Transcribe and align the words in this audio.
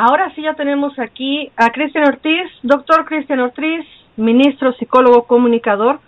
Ahora 0.00 0.32
sí 0.36 0.42
ya 0.42 0.54
tenemos 0.54 0.96
aquí 1.00 1.50
a 1.56 1.70
Cristian 1.70 2.06
Ortiz, 2.06 2.48
doctor 2.62 3.04
Cristian 3.04 3.40
Ortiz, 3.40 3.84
ministro, 4.16 4.72
psicólogo, 4.74 5.24
comunicador, 5.24 5.98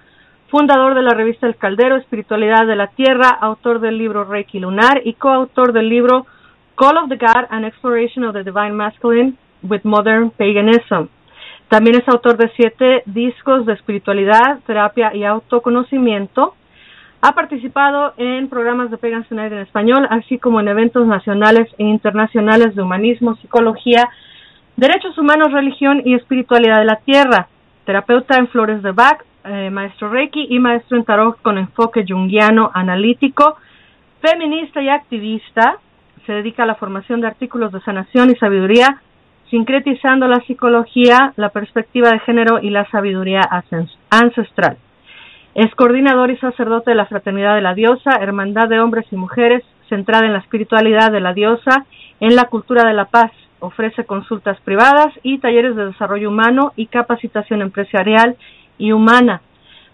fundador 0.49 0.95
de 0.95 1.03
la 1.03 1.13
revista 1.13 1.49
El 1.49 1.57
Caldero, 1.57 1.97
Espiritualidad 1.97 2.69
de 2.69 2.77
la 2.77 2.87
Tierra, 2.87 3.31
autor 3.31 3.81
del 3.81 3.99
libro 3.99 4.23
Reiki 4.23 4.61
Lunar 4.61 5.03
y 5.05 5.15
coautor 5.15 5.73
del 5.73 5.89
libro 5.89 6.25
Call 6.77 6.99
of 6.99 7.09
the 7.09 7.17
God, 7.17 7.47
An 7.51 7.65
Exploration 7.65 8.23
of 8.23 8.35
the 8.35 8.45
Divine 8.45 8.75
Masculine 8.75 9.35
with 9.65 9.81
Modern 9.83 10.31
Paganism. 10.31 11.09
También 11.69 11.97
es 11.97 12.09
autor 12.09 12.37
de 12.37 12.49
siete 12.51 13.03
discos 13.07 13.67
de 13.67 13.73
espiritualidad, 13.73 14.61
terapia 14.69 15.13
y 15.17 15.25
autoconocimiento, 15.25 16.55
ha 17.23 17.33
participado 17.33 18.15
en 18.17 18.49
programas 18.49 18.91
de 18.91 18.97
Pagan 18.97 19.27
United 19.31 19.53
en 19.53 19.59
español, 19.59 20.07
así 20.09 20.39
como 20.39 20.61
en 20.61 20.69
eventos 20.69 21.07
nacionales 21.07 21.69
e 21.77 21.85
internacionales 21.85 22.75
de 22.75 22.83
humanismo, 22.83 23.37
psicología, 23.37 24.09
derechos 24.77 25.19
humanos, 25.19 25.53
religión 25.53 26.03
y 26.05 26.15
espiritualidad 26.15 26.79
de 26.79 26.87
la 26.87 26.97
tierra. 26.97 27.49
Terapeuta 27.85 28.39
en 28.39 28.49
flores 28.49 28.83
de 28.83 28.93
Bach, 28.93 29.23
eh, 29.45 29.69
maestro 29.71 30.09
Reiki 30.09 30.47
y 30.49 30.59
maestro 30.59 30.97
en 30.97 31.05
tarot 31.05 31.41
con 31.43 31.59
enfoque 31.59 32.05
junguiano 32.09 32.71
analítico, 32.73 33.57
feminista 34.23 34.81
y 34.81 34.89
activista. 34.89 35.77
Se 36.25 36.33
dedica 36.33 36.63
a 36.63 36.67
la 36.67 36.75
formación 36.77 37.21
de 37.21 37.27
artículos 37.27 37.73
de 37.73 37.81
sanación 37.81 38.31
y 38.31 38.37
sabiduría, 38.37 39.03
sincretizando 39.51 40.27
la 40.27 40.41
psicología, 40.47 41.35
la 41.37 41.51
perspectiva 41.51 42.11
de 42.11 42.21
género 42.21 42.61
y 42.63 42.71
la 42.71 42.89
sabiduría 42.91 43.41
ancestral. 44.11 44.79
Es 45.55 45.75
coordinador 45.75 46.31
y 46.31 46.37
sacerdote 46.37 46.91
de 46.91 46.97
la 46.97 47.07
Fraternidad 47.07 47.57
de 47.57 47.61
la 47.61 47.75
Diosa, 47.75 48.19
Hermandad 48.21 48.69
de 48.69 48.79
Hombres 48.79 49.07
y 49.11 49.17
Mujeres, 49.17 49.65
centrada 49.89 50.25
en 50.27 50.33
la 50.33 50.39
espiritualidad 50.39 51.11
de 51.11 51.21
la 51.21 51.35
diosa, 51.35 51.87
en 52.21 52.37
la 52.37 52.45
cultura 52.45 52.85
de 52.85 52.95
la 52.95 53.07
paz. 53.07 53.33
Ofrece 53.59 54.05
consultas 54.05 54.61
privadas 54.61 55.09
y 55.25 55.39
talleres 55.39 55.75
de 55.75 55.87
desarrollo 55.87 56.29
humano 56.29 56.73
y 56.77 56.87
capacitación 56.87 57.63
empresarial 57.63 58.37
y 58.79 58.93
humana. 58.93 59.43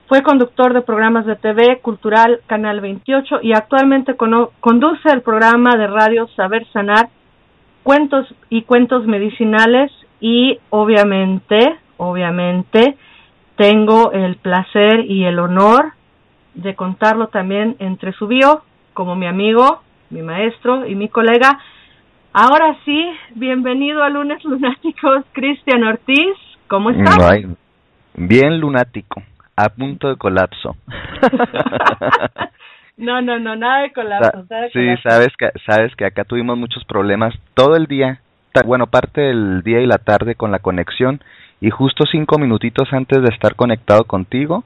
Fue 0.08 0.22
conductor 0.22 0.74
de 0.74 0.82
programas 0.82 1.24
de 1.24 1.34
TV 1.34 1.78
Cultural 1.80 2.40
Canal 2.46 2.80
28 2.80 3.40
y 3.42 3.54
actualmente 3.54 4.14
conduce 4.14 5.08
el 5.10 5.22
programa 5.22 5.76
de 5.76 5.86
radio 5.88 6.28
Saber 6.36 6.66
Sanar, 6.72 7.08
cuentos 7.82 8.32
y 8.50 8.62
cuentos 8.62 9.06
medicinales 9.06 9.90
y 10.20 10.60
obviamente, 10.70 11.76
obviamente, 11.96 12.96
tengo 13.56 14.12
el 14.12 14.36
placer 14.36 15.00
y 15.06 15.24
el 15.24 15.38
honor 15.38 15.92
de 16.54 16.74
contarlo 16.74 17.28
también 17.28 17.76
entre 17.78 18.12
su 18.12 18.26
bio 18.26 18.62
como 18.94 19.14
mi 19.14 19.26
amigo, 19.26 19.82
mi 20.10 20.22
maestro 20.22 20.86
y 20.86 20.94
mi 20.94 21.08
colega. 21.08 21.58
Ahora 22.32 22.76
sí, 22.84 23.10
bienvenido 23.34 24.02
a 24.02 24.08
Lunes 24.08 24.42
Lunáticos, 24.44 25.24
Cristian 25.32 25.84
Ortiz. 25.84 26.36
¿Cómo 26.68 26.90
estás? 26.90 27.18
bien 28.18 28.58
lunático, 28.60 29.22
a 29.54 29.68
punto 29.68 30.08
de 30.08 30.16
colapso. 30.16 30.74
no, 32.96 33.20
no, 33.20 33.38
no, 33.38 33.56
nada 33.56 33.82
de 33.82 33.92
colapso. 33.92 34.46
sí, 34.72 34.96
sabes 35.02 35.28
que 35.38 35.50
sabes 35.66 35.94
que 35.96 36.06
acá 36.06 36.24
tuvimos 36.24 36.56
muchos 36.56 36.84
problemas 36.86 37.34
todo 37.54 37.76
el 37.76 37.86
día, 37.86 38.20
bueno, 38.64 38.86
parte 38.86 39.20
del 39.20 39.62
día 39.62 39.80
y 39.80 39.86
la 39.86 39.98
tarde 39.98 40.34
con 40.34 40.50
la 40.50 40.60
conexión 40.60 41.20
y 41.60 41.70
justo 41.70 42.04
cinco 42.10 42.38
minutitos 42.38 42.92
antes 42.92 43.22
de 43.22 43.28
estar 43.32 43.54
conectado 43.54 44.04
contigo, 44.04 44.64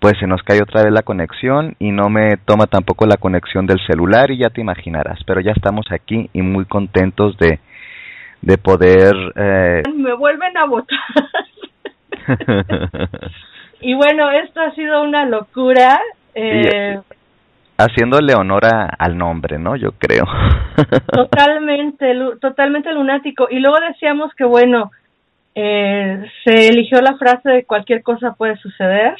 pues 0.00 0.14
se 0.18 0.26
nos 0.26 0.42
cae 0.42 0.62
otra 0.62 0.82
vez 0.82 0.92
la 0.92 1.02
conexión 1.02 1.76
y 1.78 1.90
no 1.90 2.08
me 2.08 2.36
toma 2.38 2.66
tampoco 2.66 3.06
la 3.06 3.18
conexión 3.18 3.66
del 3.66 3.78
celular 3.86 4.30
y 4.30 4.38
ya 4.38 4.50
te 4.50 4.60
imaginarás, 4.60 5.22
pero 5.26 5.40
ya 5.40 5.52
estamos 5.52 5.86
aquí 5.90 6.30
y 6.32 6.42
muy 6.42 6.64
contentos 6.64 7.36
de, 7.36 7.60
de 8.40 8.58
poder... 8.58 9.14
Eh... 9.36 9.82
Me 9.94 10.14
vuelven 10.14 10.56
a 10.56 10.64
votar. 10.64 10.98
y 13.80 13.94
bueno, 13.94 14.30
esto 14.30 14.60
ha 14.60 14.74
sido 14.74 15.02
una 15.02 15.26
locura. 15.26 16.00
Eh... 16.34 16.98
Haciéndole 17.76 18.34
honor 18.34 18.62
al 18.98 19.16
nombre, 19.16 19.58
¿no? 19.58 19.74
Yo 19.74 19.92
creo. 19.92 20.24
totalmente, 21.12 22.14
totalmente 22.38 22.92
lunático. 22.92 23.48
Y 23.50 23.58
luego 23.58 23.78
decíamos 23.80 24.34
que, 24.34 24.44
bueno, 24.44 24.90
eh, 25.54 26.24
se 26.44 26.68
eligió 26.68 27.00
la 27.00 27.16
frase 27.16 27.48
de 27.50 27.64
cualquier 27.64 28.02
cosa 28.02 28.34
puede 28.34 28.56
suceder, 28.56 29.16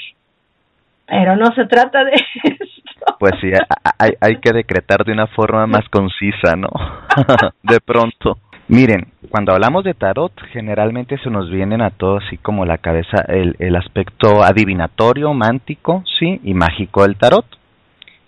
pero 1.07 1.37
no 1.37 1.47
se 1.55 1.67
trata 1.67 2.05
de 2.05 2.13
esto. 2.45 3.17
Pues 3.19 3.33
sí, 3.41 3.51
hay, 3.99 4.13
hay 4.21 4.37
que 4.37 4.53
decretar 4.53 5.05
de 5.05 5.13
una 5.13 5.27
forma 5.27 5.67
más 5.67 5.89
concisa, 5.89 6.55
¿no? 6.57 6.69
de 7.63 7.81
pronto. 7.81 8.39
Miren, 8.69 9.09
cuando 9.31 9.53
hablamos 9.53 9.83
de 9.83 9.95
tarot, 9.95 10.33
generalmente 10.53 11.19
se 11.19 11.29
nos 11.29 11.51
vienen 11.51 11.83
a 11.83 11.91
todos 11.91 12.23
así 12.25 12.37
como 12.37 12.65
la 12.65 12.79
cabeza 12.79 13.25
el, 13.27 13.57
el 13.59 13.75
aspecto 13.75 14.45
adivinatorio, 14.45 15.35
mántico, 15.35 16.05
sí, 16.21 16.41
y 16.45 16.55
mágico 16.55 17.03
del 17.03 17.17
tarot. 17.17 17.47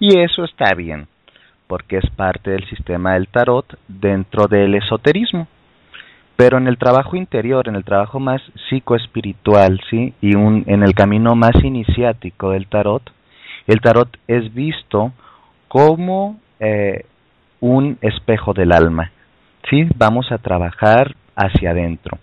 Y 0.01 0.19
eso 0.19 0.43
está 0.43 0.75
bien, 0.75 1.07
porque 1.69 1.99
es 1.99 2.11
parte 2.17 2.51
del 2.51 2.69
sistema 2.69 3.15
del 3.15 3.29
tarot 3.29 3.79
dentro 3.87 4.49
del 4.49 4.75
esoterismo. 4.75 5.47
Pero 6.37 6.59
en 6.59 6.66
el 6.66 6.78
trabajo 6.78 7.16
interior, 7.16 7.69
en 7.69 7.76
el 7.76 7.84
trabajo 7.84 8.19
más 8.19 8.43
psicoespiritual, 8.69 9.81
¿sí? 9.91 10.15
Y 10.20 10.34
un, 10.34 10.65
en 10.66 10.82
el 10.82 10.94
camino 10.94 11.34
más 11.34 11.62
iniciático 11.62 12.50
del 12.50 12.66
tarot, 12.66 13.03
el 13.66 13.81
tarot 13.81 14.09
es 14.26 14.53
visto 14.54 15.12
como 15.69 16.41
eh, 16.59 17.04
un 17.60 17.98
espejo 18.00 18.54
del 18.54 18.72
alma, 18.72 19.12
¿sí? 19.70 19.87
Vamos 19.97 20.32
a 20.32 20.38
trabajar 20.38 21.15
hacia 21.37 21.70
adentro. 21.70 22.19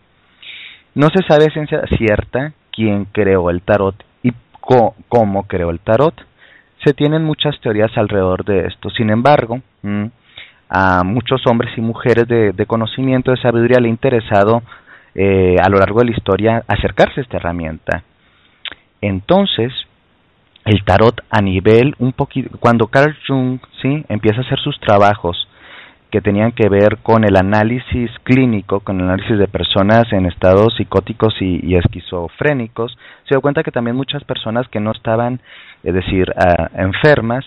No 0.95 1.07
se 1.13 1.23
sabe 1.27 1.45
a 1.45 1.53
ciencia 1.53 1.81
cierta 1.97 2.53
quién 2.71 3.05
creó 3.05 3.49
el 3.49 3.61
tarot 3.61 3.95
y 4.23 4.31
cómo 5.07 5.43
creó 5.43 5.69
el 5.69 5.79
tarot. 5.79 6.13
Se 6.83 6.93
tienen 6.93 7.23
muchas 7.23 7.59
teorías 7.61 7.91
alrededor 7.97 8.43
de 8.45 8.67
esto. 8.67 8.89
Sin 8.89 9.09
embargo, 9.09 9.61
a 10.69 11.03
muchos 11.03 11.41
hombres 11.47 11.75
y 11.77 11.81
mujeres 11.81 12.27
de, 12.27 12.65
conocimiento, 12.67 13.31
de 13.31 13.41
sabiduría, 13.41 13.79
le 13.79 13.87
ha 13.87 13.91
interesado 13.91 14.61
eh, 15.15 15.55
a 15.61 15.67
lo 15.67 15.79
largo 15.79 15.99
de 15.99 16.05
la 16.05 16.11
historia 16.11 16.63
acercarse 16.67 17.19
a 17.19 17.23
esta 17.23 17.37
herramienta. 17.37 18.03
Entonces, 19.01 19.73
el 20.65 20.83
tarot 20.83 21.21
a 21.31 21.41
nivel 21.41 21.95
un 21.97 22.13
poquito, 22.13 22.55
cuando 22.59 22.87
Carl 22.87 23.17
Jung 23.27 23.59
¿sí? 23.81 24.05
empieza 24.09 24.41
a 24.41 24.43
hacer 24.43 24.59
sus 24.59 24.79
trabajos 24.79 25.47
que 26.11 26.21
tenían 26.21 26.51
que 26.51 26.69
ver 26.69 26.97
con 27.03 27.23
el 27.23 27.35
análisis 27.35 28.11
clínico, 28.23 28.79
con 28.79 28.99
el 28.99 29.05
análisis 29.07 29.37
de 29.37 29.47
personas 29.47 30.11
en 30.11 30.25
estados 30.25 30.75
psicóticos 30.75 31.35
y, 31.39 31.75
esquizofrénicos, 31.75 32.97
se 33.23 33.35
dio 33.35 33.41
cuenta 33.41 33.63
que 33.63 33.71
también 33.71 33.95
muchas 33.95 34.23
personas 34.23 34.67
que 34.69 34.79
no 34.79 34.91
estaban, 34.91 35.39
es 35.83 35.93
decir, 35.93 36.33
ah, 36.35 36.69
enfermas, 36.75 37.45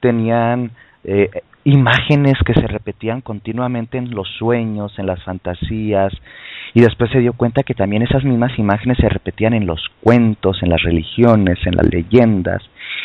tenían 0.00 0.70
eh, 1.02 1.28
imágenes 1.64 2.34
que 2.44 2.54
se 2.54 2.66
repetían 2.66 3.20
continuamente 3.20 3.98
en 3.98 4.10
los 4.10 4.28
sueños, 4.38 4.98
en 4.98 5.06
las 5.06 5.22
fantasías, 5.24 6.12
y 6.74 6.80
después 6.80 7.10
se 7.10 7.20
dio 7.20 7.32
cuenta 7.32 7.62
que 7.62 7.74
también 7.74 8.02
esas 8.02 8.24
mismas 8.24 8.58
imágenes 8.58 8.98
se 8.98 9.08
repetían 9.08 9.54
en 9.54 9.66
los 9.66 9.80
cuentos, 10.00 10.62
en 10.62 10.70
las 10.70 10.82
religiones, 10.82 11.58
en 11.64 11.76
las 11.76 11.86
leyendas, 11.86 12.62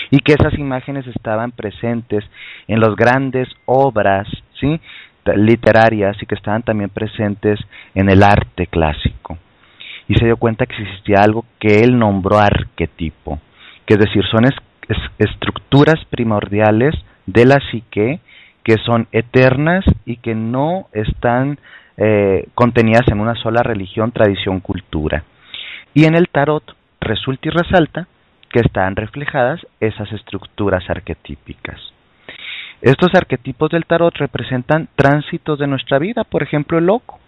y 0.09 0.19
que 0.19 0.33
esas 0.33 0.53
imágenes 0.57 1.07
estaban 1.07 1.51
presentes 1.51 2.23
en 2.67 2.79
las 2.79 2.95
grandes 2.95 3.47
obras, 3.65 4.27
¿sí? 4.59 4.79
literarias 5.35 6.17
y 6.21 6.25
que 6.25 6.35
estaban 6.35 6.63
también 6.63 6.89
presentes 6.89 7.59
en 7.93 8.09
el 8.09 8.23
arte 8.23 8.67
clásico. 8.67 9.37
Y 10.07 10.15
se 10.15 10.25
dio 10.25 10.37
cuenta 10.37 10.65
que 10.65 10.75
existía 10.81 11.21
algo 11.21 11.45
que 11.59 11.81
él 11.83 11.97
nombró 11.97 12.39
arquetipo, 12.39 13.39
que 13.85 13.93
es 13.93 13.99
decir, 13.99 14.23
son 14.25 14.45
estructuras 15.19 16.03
primordiales 16.09 16.95
de 17.27 17.45
la 17.45 17.59
psique 17.69 18.19
que 18.63 18.77
son 18.85 19.07
eternas 19.11 19.85
y 20.05 20.17
que 20.17 20.35
no 20.35 20.87
están 20.93 21.59
eh, 21.97 22.47
contenidas 22.55 23.07
en 23.07 23.19
una 23.19 23.35
sola 23.35 23.61
religión, 23.63 24.11
tradición, 24.11 24.59
cultura. 24.59 25.23
Y 25.93 26.05
en 26.05 26.15
el 26.15 26.29
tarot 26.29 26.63
resulta 27.01 27.47
y 27.47 27.51
resalta 27.51 28.07
que 28.51 28.59
están 28.59 28.95
reflejadas 28.95 29.59
esas 29.79 30.11
estructuras 30.11 30.89
arquetípicas. 30.89 31.79
Estos 32.81 33.13
arquetipos 33.13 33.69
del 33.69 33.85
tarot 33.85 34.15
representan 34.15 34.87
tránsitos 34.95 35.59
de 35.59 35.67
nuestra 35.67 35.99
vida, 35.99 36.23
por 36.23 36.43
ejemplo 36.43 36.77
el 36.77 36.85
loco. 36.85 37.19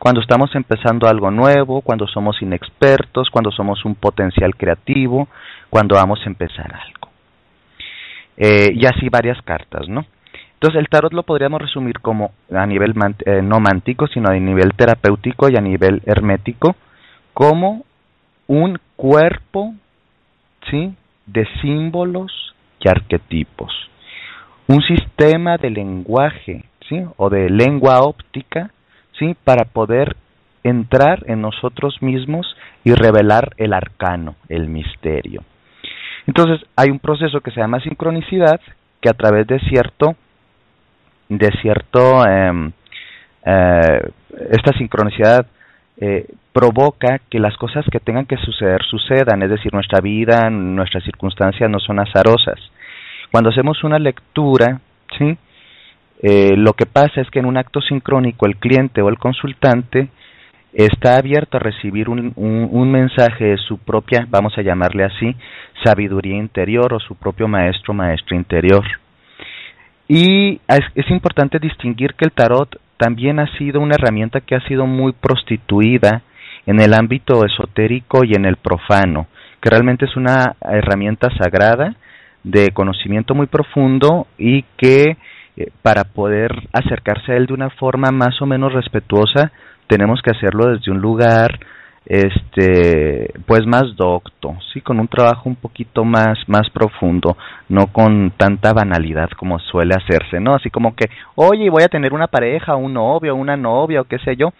cuando 0.00 0.20
estamos 0.20 0.54
empezando 0.54 1.06
algo 1.06 1.30
nuevo, 1.30 1.80
cuando 1.80 2.06
somos 2.06 2.42
inexpertos, 2.42 3.30
cuando 3.30 3.50
somos 3.50 3.84
un 3.84 3.94
potencial 3.94 4.54
creativo, 4.56 5.28
cuando 5.70 5.94
vamos 5.94 6.20
a 6.24 6.28
empezar 6.28 6.74
algo. 6.74 7.08
Eh, 8.36 8.72
y 8.74 8.84
así 8.86 9.08
varias 9.08 9.40
cartas, 9.42 9.88
¿no? 9.88 10.04
Entonces 10.54 10.80
el 10.80 10.88
tarot 10.88 11.12
lo 11.12 11.24
podríamos 11.24 11.60
resumir 11.60 12.00
como 12.00 12.32
a 12.50 12.66
nivel 12.66 12.94
eh, 13.26 13.42
no 13.42 13.60
mántico, 13.60 14.06
sino 14.06 14.30
a 14.30 14.34
nivel 14.34 14.72
terapéutico 14.74 15.48
y 15.48 15.56
a 15.56 15.60
nivel 15.60 16.00
hermético, 16.06 16.74
como 17.34 17.84
un 18.46 18.78
cuerpo, 18.96 19.74
¿sí? 20.70 20.94
De 21.26 21.46
símbolos 21.60 22.54
y 22.80 22.88
arquetipos. 22.88 23.72
Un 24.68 24.82
sistema 24.82 25.56
de 25.58 25.70
lenguaje, 25.70 26.64
¿sí? 26.88 27.04
O 27.16 27.28
de 27.28 27.50
lengua 27.50 28.00
óptica, 28.00 28.70
¿sí? 29.18 29.36
Para 29.44 29.64
poder 29.64 30.16
entrar 30.62 31.24
en 31.26 31.42
nosotros 31.42 32.00
mismos 32.00 32.56
y 32.84 32.94
revelar 32.94 33.50
el 33.58 33.74
arcano, 33.74 34.36
el 34.48 34.68
misterio. 34.68 35.42
Entonces 36.26 36.66
hay 36.74 36.90
un 36.90 36.98
proceso 36.98 37.40
que 37.40 37.50
se 37.50 37.60
llama 37.60 37.80
sincronicidad 37.80 38.60
que 39.00 39.10
a 39.10 39.14
través 39.14 39.46
de 39.46 39.60
cierto 39.60 40.16
de 41.28 41.50
cierto 41.62 42.26
em, 42.26 42.72
eh, 43.44 44.10
esta 44.50 44.72
sincronicidad 44.78 45.46
eh, 45.96 46.26
provoca 46.52 47.20
que 47.30 47.38
las 47.38 47.56
cosas 47.56 47.84
que 47.90 48.00
tengan 48.00 48.26
que 48.26 48.36
suceder 48.38 48.82
sucedan, 48.82 49.42
es 49.42 49.50
decir, 49.50 49.72
nuestra 49.72 50.00
vida, 50.00 50.50
nuestras 50.50 51.04
circunstancias 51.04 51.68
no 51.70 51.78
son 51.78 52.00
azarosas. 52.00 52.58
Cuando 53.30 53.50
hacemos 53.50 53.82
una 53.84 53.98
lectura, 53.98 54.80
¿sí? 55.18 55.36
Eh, 56.22 56.54
lo 56.56 56.72
que 56.72 56.86
pasa 56.86 57.20
es 57.20 57.30
que 57.30 57.40
en 57.40 57.46
un 57.46 57.56
acto 57.56 57.80
sincrónico 57.80 58.46
el 58.46 58.56
cliente 58.56 59.02
o 59.02 59.08
el 59.08 59.18
consultante 59.18 60.08
está 60.72 61.16
abierto 61.16 61.56
a 61.56 61.60
recibir 61.60 62.08
un, 62.08 62.32
un, 62.36 62.90
mensaje 62.90 63.44
de 63.44 63.56
su 63.58 63.78
propia, 63.78 64.26
vamos 64.28 64.56
a 64.56 64.62
llamarle 64.62 65.04
así, 65.04 65.36
sabiduría 65.84 66.36
interior 66.36 66.94
o 66.94 67.00
su 67.00 67.14
propio 67.14 67.46
maestro, 67.46 67.94
maestro 67.94 68.36
interior. 68.36 68.84
Y 70.08 70.60
es, 70.68 71.10
importante 71.10 71.58
distinguir 71.58 72.14
que 72.14 72.24
el 72.24 72.32
tarot 72.32 72.78
también 72.96 73.38
ha 73.38 73.46
sido 73.56 73.80
una 73.80 73.94
herramienta 73.94 74.40
que 74.40 74.54
ha 74.54 74.60
sido 74.66 74.86
muy 74.86 75.12
prostituida 75.12 76.22
en 76.66 76.80
el 76.80 76.94
ámbito 76.94 77.44
esotérico 77.44 78.24
y 78.24 78.34
en 78.34 78.44
el 78.44 78.56
profano, 78.56 79.26
que 79.60 79.70
realmente 79.70 80.04
es 80.04 80.16
una 80.16 80.56
herramienta 80.60 81.28
sagrada 81.36 81.94
de 82.42 82.70
conocimiento 82.72 83.34
muy 83.34 83.46
profundo 83.46 84.26
y 84.38 84.62
que 84.76 85.16
eh, 85.56 85.70
para 85.82 86.04
poder 86.04 86.52
acercarse 86.72 87.32
a 87.32 87.36
él 87.36 87.46
de 87.46 87.54
una 87.54 87.70
forma 87.70 88.10
más 88.10 88.40
o 88.42 88.46
menos 88.46 88.72
respetuosa 88.72 89.52
tenemos 89.86 90.20
que 90.22 90.30
hacerlo 90.30 90.66
desde 90.66 90.90
un 90.90 91.00
lugar 91.00 91.58
este 92.06 93.32
pues 93.46 93.66
más 93.66 93.96
docto 93.96 94.56
sí 94.72 94.82
con 94.82 95.00
un 95.00 95.08
trabajo 95.08 95.48
un 95.48 95.56
poquito 95.56 96.04
más 96.04 96.38
más 96.48 96.68
profundo 96.68 97.36
no 97.70 97.86
con 97.86 98.30
tanta 98.36 98.74
banalidad 98.74 99.30
como 99.30 99.58
suele 99.58 99.94
hacerse 99.94 100.38
no 100.38 100.54
así 100.54 100.68
como 100.68 100.94
que 100.94 101.06
oye 101.34 101.70
voy 101.70 101.82
a 101.82 101.88
tener 101.88 102.12
una 102.12 102.26
pareja 102.26 102.76
un 102.76 102.92
novio 102.92 103.34
una 103.34 103.56
novia 103.56 104.02
o 104.02 104.04
qué 104.04 104.18
sé 104.18 104.36
yo. 104.36 104.52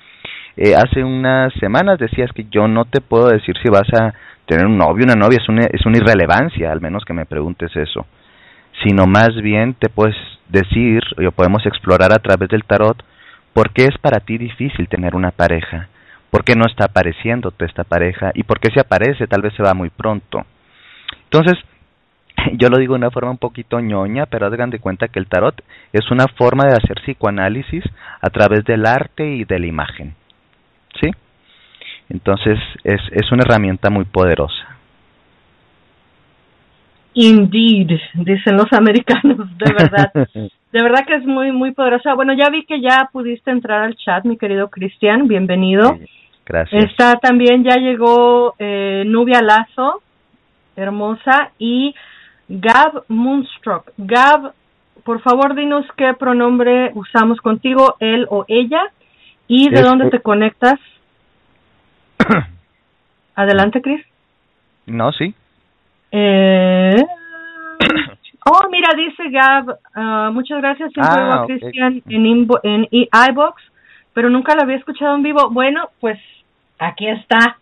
Eh, 0.56 0.72
hace 0.74 1.02
unas 1.02 1.52
semanas 1.54 1.98
decías 1.98 2.30
que 2.32 2.46
yo 2.48 2.68
no 2.68 2.84
te 2.84 3.00
puedo 3.00 3.28
decir 3.28 3.56
si 3.60 3.68
vas 3.68 3.88
a 3.92 4.14
tener 4.46 4.66
un 4.66 4.78
novio 4.78 5.04
una 5.04 5.16
novia 5.16 5.38
es 5.42 5.48
una 5.48 5.66
es 5.66 5.84
una 5.84 5.98
irrelevancia 5.98 6.72
al 6.72 6.80
menos 6.80 7.04
que 7.04 7.12
me 7.12 7.26
preguntes 7.26 7.74
eso 7.76 8.06
sino 8.84 9.04
más 9.06 9.34
bien 9.42 9.74
te 9.74 9.88
puedes 9.88 10.16
decir 10.48 11.02
o 11.18 11.30
podemos 11.32 11.66
explorar 11.66 12.12
a 12.12 12.20
través 12.20 12.48
del 12.48 12.64
tarot 12.64 13.02
por 13.52 13.70
qué 13.72 13.84
es 13.84 13.98
para 13.98 14.20
ti 14.20 14.38
difícil 14.38 14.88
tener 14.88 15.14
una 15.14 15.30
pareja 15.30 15.88
¿Por 16.34 16.42
qué 16.42 16.56
no 16.56 16.66
está 16.66 16.86
apareciéndote 16.86 17.64
esta 17.64 17.84
pareja? 17.84 18.32
¿Y 18.34 18.42
por 18.42 18.58
qué 18.58 18.68
si 18.72 18.80
aparece 18.80 19.28
tal 19.28 19.40
vez 19.40 19.54
se 19.54 19.62
va 19.62 19.72
muy 19.72 19.88
pronto? 19.88 20.44
Entonces, 21.30 21.54
yo 22.58 22.70
lo 22.70 22.78
digo 22.78 22.94
de 22.94 22.98
una 22.98 23.12
forma 23.12 23.30
un 23.30 23.38
poquito 23.38 23.78
ñoña, 23.78 24.26
pero 24.26 24.46
hagan 24.46 24.70
de 24.70 24.80
cuenta 24.80 25.06
que 25.06 25.20
el 25.20 25.28
tarot 25.28 25.62
es 25.92 26.10
una 26.10 26.26
forma 26.26 26.64
de 26.64 26.72
hacer 26.72 26.96
psicoanálisis 27.02 27.84
a 28.20 28.30
través 28.30 28.64
del 28.64 28.84
arte 28.84 29.24
y 29.24 29.44
de 29.44 29.60
la 29.60 29.66
imagen. 29.66 30.16
¿Sí? 31.00 31.12
Entonces, 32.08 32.58
es, 32.82 33.00
es 33.12 33.30
una 33.30 33.44
herramienta 33.46 33.88
muy 33.88 34.04
poderosa. 34.04 34.76
Indeed, 37.12 37.96
dicen 38.14 38.56
los 38.56 38.72
americanos, 38.72 39.38
de 39.56 39.72
verdad. 39.72 40.12
de 40.12 40.82
verdad 40.82 41.06
que 41.06 41.14
es 41.14 41.24
muy, 41.24 41.52
muy 41.52 41.70
poderosa. 41.70 42.14
Bueno, 42.14 42.32
ya 42.32 42.50
vi 42.50 42.64
que 42.64 42.80
ya 42.80 43.08
pudiste 43.12 43.52
entrar 43.52 43.82
al 43.82 43.94
chat, 43.94 44.24
mi 44.24 44.36
querido 44.36 44.68
Cristian, 44.68 45.28
bienvenido. 45.28 45.96
Gracias. 46.46 46.84
Está 46.84 47.14
también, 47.14 47.64
ya 47.64 47.76
llegó 47.76 48.54
eh, 48.58 49.04
Nubia 49.06 49.40
Lazo, 49.40 50.02
hermosa, 50.76 51.52
y 51.58 51.94
Gab 52.48 53.04
Moonstruck. 53.08 53.92
Gab, 53.96 54.52
por 55.04 55.22
favor, 55.22 55.54
dinos 55.54 55.86
qué 55.96 56.12
pronombre 56.14 56.92
usamos 56.94 57.40
contigo, 57.40 57.96
él 58.00 58.26
o 58.28 58.44
ella, 58.48 58.82
y 59.48 59.70
de 59.70 59.82
dónde 59.82 60.10
te 60.10 60.20
conectas. 60.20 60.78
Adelante, 63.34 63.80
Chris. 63.80 64.04
No, 64.86 65.12
sí. 65.12 65.34
Eh... 66.12 67.02
oh, 68.46 68.68
mira, 68.70 68.90
dice 68.94 69.30
Gab, 69.30 69.78
ah, 69.94 70.30
muchas 70.32 70.58
gracias, 70.58 70.92
siempre 70.92 71.22
ah, 71.22 71.42
a 71.42 71.46
Cristian 71.46 72.02
en, 72.06 72.46
en 72.62 72.88
iBox, 73.30 73.62
pero 74.12 74.28
nunca 74.28 74.54
lo 74.54 74.62
había 74.62 74.76
escuchado 74.76 75.14
en 75.16 75.22
vivo. 75.22 75.48
Bueno, 75.50 75.88
pues 76.00 76.18
aquí 76.78 77.08
está. 77.08 77.58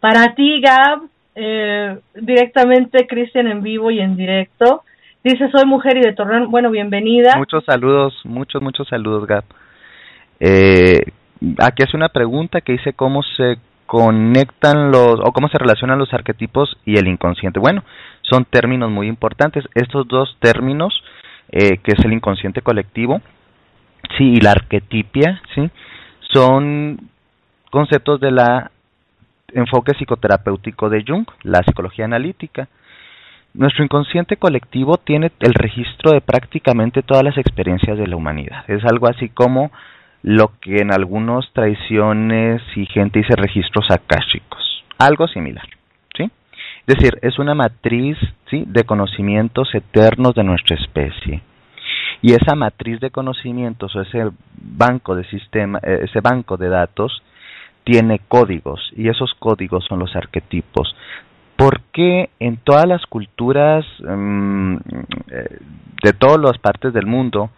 Para 0.00 0.34
ti, 0.34 0.60
Gab, 0.60 1.02
eh, 1.34 1.98
directamente 2.14 3.06
Cristian 3.06 3.48
en 3.48 3.62
vivo 3.62 3.90
y 3.90 4.00
en 4.00 4.16
directo. 4.16 4.82
Dice, 5.22 5.50
soy 5.50 5.64
mujer 5.64 5.96
y 5.96 6.00
de 6.00 6.12
Torreón. 6.12 6.50
Bueno, 6.50 6.70
bienvenida. 6.70 7.34
Muchos 7.36 7.64
saludos, 7.64 8.14
muchos, 8.24 8.60
muchos 8.60 8.86
saludos, 8.88 9.26
Gab. 9.26 9.44
Eh, 10.40 11.00
aquí 11.58 11.82
hace 11.82 11.96
una 11.96 12.10
pregunta 12.10 12.60
que 12.60 12.72
dice 12.72 12.92
cómo 12.92 13.22
se 13.22 13.56
conectan 13.86 14.90
los, 14.90 15.20
o 15.20 15.32
cómo 15.32 15.48
se 15.48 15.58
relacionan 15.58 15.98
los 15.98 16.12
arquetipos 16.12 16.76
y 16.84 16.98
el 16.98 17.06
inconsciente. 17.06 17.60
Bueno, 17.60 17.84
son 18.22 18.44
términos 18.44 18.90
muy 18.90 19.08
importantes. 19.08 19.64
Estos 19.74 20.06
dos 20.08 20.36
términos, 20.40 20.92
eh, 21.50 21.78
que 21.78 21.92
es 21.92 22.04
el 22.04 22.12
inconsciente 22.12 22.62
colectivo, 22.62 23.20
sí, 24.18 24.34
y 24.34 24.40
la 24.40 24.52
arquetipia, 24.52 25.40
sí, 25.54 25.70
son 26.32 26.98
conceptos 27.74 28.20
de 28.20 28.30
la 28.30 28.70
enfoque 29.52 29.94
psicoterapéutico 29.94 30.88
de 30.88 31.04
Jung, 31.06 31.26
la 31.42 31.62
psicología 31.64 32.04
analítica. 32.04 32.68
Nuestro 33.52 33.84
inconsciente 33.84 34.36
colectivo 34.36 34.96
tiene 34.98 35.32
el 35.40 35.54
registro 35.54 36.12
de 36.12 36.20
prácticamente 36.20 37.02
todas 37.02 37.24
las 37.24 37.36
experiencias 37.36 37.98
de 37.98 38.06
la 38.06 38.16
humanidad. 38.16 38.64
Es 38.68 38.84
algo 38.84 39.08
así 39.08 39.28
como 39.28 39.72
lo 40.22 40.52
que 40.60 40.78
en 40.78 40.92
algunas 40.92 41.52
tradiciones 41.52 42.62
y 42.76 42.86
gente 42.86 43.18
dice 43.18 43.34
registros 43.36 43.90
akáshicos, 43.90 44.84
algo 44.98 45.26
similar, 45.26 45.66
¿sí? 46.16 46.30
Es 46.86 46.96
decir, 46.96 47.18
es 47.22 47.38
una 47.38 47.54
matriz, 47.54 48.16
¿sí? 48.50 48.64
de 48.66 48.84
conocimientos 48.84 49.74
eternos 49.74 50.34
de 50.34 50.44
nuestra 50.44 50.76
especie. 50.76 51.42
Y 52.22 52.32
esa 52.32 52.54
matriz 52.54 53.00
de 53.00 53.10
conocimientos 53.10 53.94
o 53.94 54.00
ese 54.00 54.30
banco 54.56 55.14
de 55.14 55.24
sistema, 55.24 55.78
eh, 55.82 56.04
ese 56.04 56.20
banco 56.20 56.56
de 56.56 56.68
datos 56.68 57.22
tiene 57.84 58.20
códigos 58.28 58.80
y 58.96 59.08
esos 59.08 59.32
códigos 59.38 59.84
son 59.84 59.98
los 59.98 60.14
arquetipos. 60.16 60.94
¿Por 61.56 61.80
qué 61.92 62.30
en 62.40 62.56
todas 62.56 62.86
las 62.86 63.04
culturas 63.06 63.84
mm, 64.00 64.76
eh, 65.30 65.58
de 66.02 66.12
todas 66.12 66.40
las 66.40 66.58
partes 66.58 66.92
del 66.92 67.06
mundo, 67.06 67.50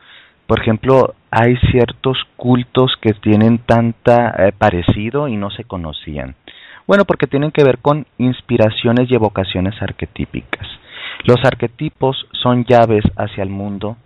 por 0.47 0.61
ejemplo, 0.61 1.15
hay 1.31 1.57
ciertos 1.71 2.19
cultos 2.37 2.93
que 3.01 3.15
tienen 3.15 3.59
tanta 3.59 4.35
eh, 4.39 4.53
parecido 4.57 5.29
y 5.29 5.37
no 5.37 5.51
se 5.51 5.65
conocían? 5.65 6.35
Bueno, 6.87 7.05
porque 7.05 7.27
tienen 7.27 7.51
que 7.51 7.65
ver 7.65 7.79
con 7.79 8.07
inspiraciones 8.19 9.11
y 9.11 9.15
evocaciones 9.15 9.81
arquetípicas. 9.81 10.67
Los 11.25 11.39
arquetipos 11.45 12.27
son 12.33 12.65
llaves 12.65 13.05
hacia 13.17 13.43
el 13.43 13.51
mundo 13.51 13.97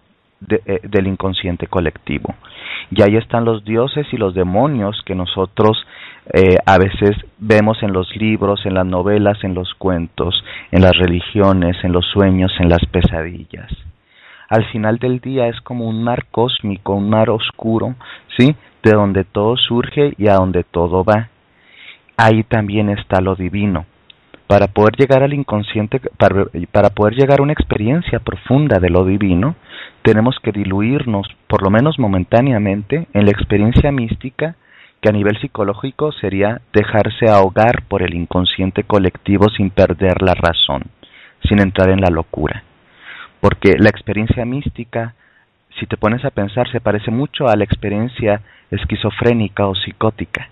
eh, 0.48 0.80
del 0.84 1.06
inconsciente 1.06 1.66
colectivo. 1.66 2.34
Y 2.90 3.02
ahí 3.02 3.16
están 3.16 3.44
los 3.44 3.62
dioses 3.62 4.06
y 4.10 4.16
los 4.16 4.34
demonios 4.34 5.02
que 5.04 5.14
nosotros 5.14 5.76
eh, 6.32 6.56
a 6.64 6.78
veces 6.78 7.16
vemos 7.38 7.82
en 7.82 7.92
los 7.92 8.14
libros, 8.16 8.64
en 8.64 8.74
las 8.74 8.86
novelas, 8.86 9.42
en 9.42 9.54
los 9.54 9.74
cuentos, 9.74 10.44
en 10.70 10.82
las 10.82 10.96
religiones, 10.96 11.76
en 11.82 11.92
los 11.92 12.06
sueños, 12.06 12.52
en 12.60 12.68
las 12.68 12.84
pesadillas. 12.90 13.70
Al 14.48 14.64
final 14.66 14.98
del 14.98 15.20
día 15.20 15.46
es 15.46 15.60
como 15.60 15.86
un 15.86 16.02
mar 16.02 16.26
cósmico, 16.30 16.94
un 16.94 17.08
mar 17.08 17.30
oscuro, 17.30 17.94
¿sí? 18.36 18.54
De 18.82 18.92
donde 18.92 19.24
todo 19.24 19.56
surge 19.56 20.14
y 20.18 20.28
a 20.28 20.34
donde 20.34 20.64
todo 20.64 21.04
va. 21.04 21.28
Ahí 22.16 22.42
también 22.42 22.90
está 22.90 23.20
lo 23.20 23.36
divino. 23.36 23.86
Para 24.46 24.66
poder 24.66 24.96
llegar 24.96 25.22
al 25.22 25.32
inconsciente, 25.32 26.00
para, 26.18 26.46
para 26.72 26.90
poder 26.90 27.14
llegar 27.14 27.38
a 27.38 27.42
una 27.44 27.52
experiencia 27.52 28.18
profunda 28.18 28.80
de 28.80 28.90
lo 28.90 29.04
divino, 29.04 29.54
tenemos 30.02 30.36
que 30.42 30.50
diluirnos, 30.50 31.28
por 31.46 31.62
lo 31.62 31.70
menos 31.70 32.00
momentáneamente, 32.00 33.06
en 33.14 33.24
la 33.26 33.30
experiencia 33.30 33.92
mística 33.92 34.56
que 35.00 35.08
a 35.08 35.12
nivel 35.12 35.38
psicológico 35.40 36.12
sería 36.12 36.60
dejarse 36.72 37.28
ahogar 37.28 37.82
por 37.88 38.02
el 38.02 38.14
inconsciente 38.14 38.84
colectivo 38.84 39.48
sin 39.48 39.70
perder 39.70 40.22
la 40.22 40.34
razón, 40.34 40.82
sin 41.48 41.60
entrar 41.60 41.90
en 41.90 42.00
la 42.00 42.10
locura. 42.10 42.62
Porque 43.40 43.76
la 43.78 43.88
experiencia 43.88 44.44
mística, 44.44 45.14
si 45.78 45.86
te 45.86 45.96
pones 45.96 46.24
a 46.24 46.30
pensar, 46.30 46.70
se 46.70 46.80
parece 46.80 47.10
mucho 47.10 47.48
a 47.48 47.56
la 47.56 47.64
experiencia 47.64 48.42
esquizofrénica 48.70 49.66
o 49.66 49.74
psicótica. 49.74 50.48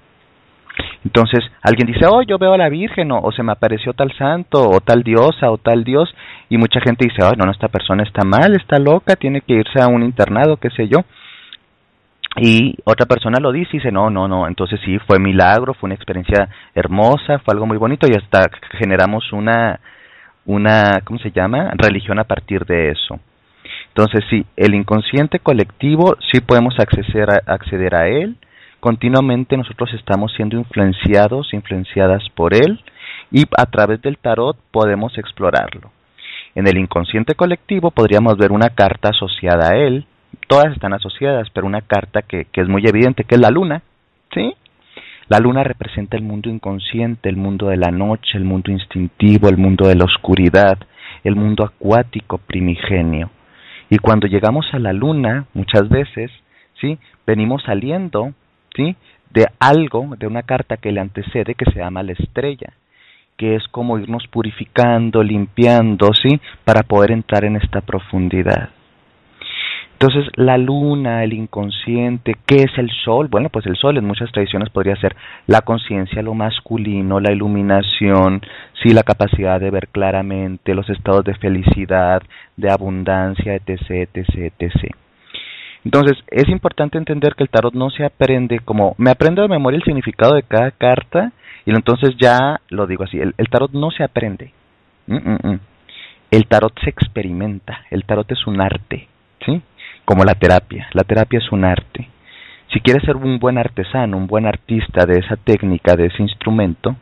Entonces, 1.05 1.41
alguien 1.63 1.87
dice, 1.87 2.07
oh, 2.07 2.23
yo 2.23 2.39
veo 2.39 2.55
a 2.55 2.59
la 2.59 2.69
Virgen, 2.69 3.11
o, 3.13 3.31
se 3.33 3.43
me 3.43 3.53
apareció 3.53 3.93
tal 3.93 4.13
santo, 4.17 4.69
o 4.69 4.81
tal 4.81 5.03
diosa, 5.03 5.51
o 5.51 5.59
tal 5.59 5.85
dios, 5.85 6.13
y 6.49 6.57
mucha 6.57 6.81
gente 6.81 7.05
dice, 7.05 7.25
oh, 7.25 7.35
no, 7.37 7.45
no, 7.45 7.53
esta 7.53 7.69
persona 7.69 8.03
está 8.03 8.25
mal, 8.25 8.55
está 8.55 8.79
loca, 8.79 9.17
tiene 9.17 9.41
que 9.41 9.55
irse 9.55 9.81
a 9.81 9.89
un 9.89 10.03
internado, 10.03 10.57
qué 10.57 10.71
sé 10.71 10.89
yo. 10.89 11.05
Y 12.37 12.77
otra 12.85 13.07
persona 13.07 13.39
lo 13.41 13.51
dice 13.53 13.71
y 13.73 13.79
dice, 13.79 13.91
no, 13.91 14.11
no, 14.11 14.29
no, 14.29 14.47
entonces 14.47 14.81
sí, 14.85 14.99
fue 15.07 15.19
milagro, 15.19 15.75
fue 15.75 15.89
una 15.89 15.95
experiencia 15.95 16.49
hermosa, 16.75 17.39
fue 17.39 17.55
algo 17.55 17.67
muy 17.67 17.79
bonito 17.79 18.07
y 18.07 18.15
hasta 18.15 18.49
generamos 18.79 19.33
una, 19.33 19.81
una, 20.45 21.01
¿cómo 21.05 21.19
se 21.19 21.31
llama? 21.31 21.73
Religión 21.77 22.19
a 22.19 22.25
partir 22.25 22.65
de 22.65 22.91
eso. 22.91 23.19
Entonces 23.89 24.25
sí, 24.31 24.45
el 24.57 24.75
inconsciente 24.75 25.41
colectivo 25.41 26.17
sí 26.31 26.41
podemos 26.41 26.79
acceder 26.79 27.29
acceder 27.47 27.95
a 27.95 28.07
él, 28.07 28.37
continuamente 28.79 29.57
nosotros 29.57 29.93
estamos 29.95 30.33
siendo 30.37 30.57
influenciados, 30.57 31.53
influenciadas 31.53 32.23
por 32.37 32.55
él 32.55 32.81
y 33.33 33.45
a 33.57 33.67
través 33.67 34.01
del 34.03 34.19
tarot 34.19 34.57
podemos 34.71 35.17
explorarlo. 35.19 35.91
En 36.55 36.67
el 36.67 36.79
inconsciente 36.79 37.35
colectivo 37.35 37.91
podríamos 37.91 38.37
ver 38.37 38.53
una 38.53 38.71
carta 38.71 39.11
asociada 39.11 39.71
a 39.71 39.77
él, 39.77 40.07
todas 40.49 40.73
están 40.73 40.93
asociadas, 40.93 41.49
pero 41.53 41.67
una 41.67 41.83
carta 41.83 42.23
que, 42.23 42.47
que 42.47 42.61
es 42.61 42.69
muy 42.69 42.85
evidente, 42.87 43.25
que 43.25 43.37
es 43.37 43.41
la 43.41 43.51
luna, 43.51 43.83
¿sí? 44.35 44.55
La 45.29 45.39
luna 45.39 45.63
representa 45.63 46.17
el 46.17 46.23
mundo 46.23 46.49
inconsciente, 46.49 47.29
el 47.29 47.37
mundo 47.37 47.69
de 47.69 47.77
la 47.77 47.91
noche, 47.91 48.39
el 48.39 48.45
mundo 48.45 48.73
instintivo, 48.73 49.51
el 49.51 49.59
mundo 49.59 49.87
de 49.87 49.95
la 49.95 50.05
oscuridad, 50.05 50.79
el 51.23 51.37
mundo 51.37 51.65
acuático 51.65 52.39
primigenio. 52.39 53.31
Y 53.91 53.99
cuando 53.99 54.27
llegamos 54.27 54.67
a 54.73 54.79
la 54.79 54.95
luna, 54.95 55.45
muchas 55.53 55.89
veces, 55.91 56.31
¿sí? 56.81 56.99
Venimos 57.27 57.63
saliendo, 57.65 58.33
¿sí? 58.75 58.97
De 59.31 59.47
algo, 59.61 60.15
de 60.19 60.27
una 60.27 60.43
carta 60.45 60.79
que 60.79 60.93
le 60.93 61.01
antecede 61.01 61.55
que 61.55 61.71
se 61.71 61.79
llama 61.79 62.03
la 62.03 62.13
estrella, 62.13 62.73
que 63.37 63.55
es 63.55 63.69
como 63.69 63.99
irnos 63.99 64.27
purificando, 64.29 65.23
limpiando, 65.23 66.11
¿sí? 66.15 66.41
Para 66.65 66.83
poder 66.85 67.11
entrar 67.11 67.45
en 67.45 67.57
esta 67.57 67.83
profundidad. 67.83 68.71
Entonces, 70.01 70.31
la 70.37 70.57
luna, 70.59 71.25
el 71.25 71.33
inconsciente, 71.33 72.37
¿qué 72.47 72.63
es 72.63 72.79
el 72.79 72.89
sol? 73.05 73.27
Bueno, 73.29 73.49
pues 73.49 73.67
el 73.67 73.75
sol 73.75 73.97
en 73.97 74.05
muchas 74.05 74.31
tradiciones 74.31 74.71
podría 74.71 74.95
ser 74.95 75.17
la 75.49 75.63
conciencia, 75.63 76.23
lo 76.23 76.35
masculino, 76.35 77.19
la 77.19 77.33
iluminación, 77.33 78.41
sí, 78.81 78.91
la 78.91 79.03
capacidad 79.03 79.59
de 79.59 79.73
ver 79.73 79.89
claramente, 79.89 80.73
los 80.73 80.89
estados 80.89 81.25
de 81.25 81.35
felicidad, 81.35 82.23
de 82.57 82.71
abundancia, 82.71 83.57
etc., 83.57 84.09
etc., 84.15 84.53
etc. 84.61 84.95
Entonces, 85.85 86.17
es 86.29 86.49
importante 86.49 86.97
entender 86.97 87.35
que 87.35 87.43
el 87.43 87.51
tarot 87.51 87.75
no 87.75 87.91
se 87.91 88.05
aprende 88.05 88.61
como, 88.61 88.95
me 88.99 89.11
aprendo 89.11 89.43
de 89.43 89.49
memoria 89.49 89.79
el 89.79 89.85
significado 89.85 90.37
de 90.37 90.45
cada 90.45 90.71
carta 90.71 91.33
y 91.67 91.73
entonces 91.73 92.15
ya 92.21 92.61
lo 92.69 92.87
digo 92.87 93.03
así, 93.03 93.19
el, 93.19 93.35
tarot 93.51 93.73
no 93.73 93.91
se 93.91 94.05
aprende. 94.05 94.53
Mm, 95.09 95.17
mm, 95.17 95.39
mm. 95.43 95.61
El 96.31 96.47
tarot 96.47 96.79
se 96.85 96.91
experimenta, 96.91 97.81
el 97.91 98.05
tarot 98.05 98.31
es 98.31 98.47
un 98.47 98.61
arte. 98.61 99.09
Como 100.09 100.25
la 100.25 100.37
terapia. 100.37 100.89
La 100.95 101.05
terapia 101.05 101.39
es 101.39 101.53
un 101.53 101.67
arte. 101.67 102.09
Si 102.73 102.81
quieres 102.81 103.03
ser 103.03 103.17
un 103.17 103.39
buen 103.39 103.59
artesano, 103.59 104.17
un 104.17 104.27
buen 104.27 104.47
artista 104.47 105.05
de 105.05 105.19
esa 105.21 105.37
técnica, 105.37 105.97
de 105.97 106.07
ese 106.07 106.23
instrumento, 106.23 106.97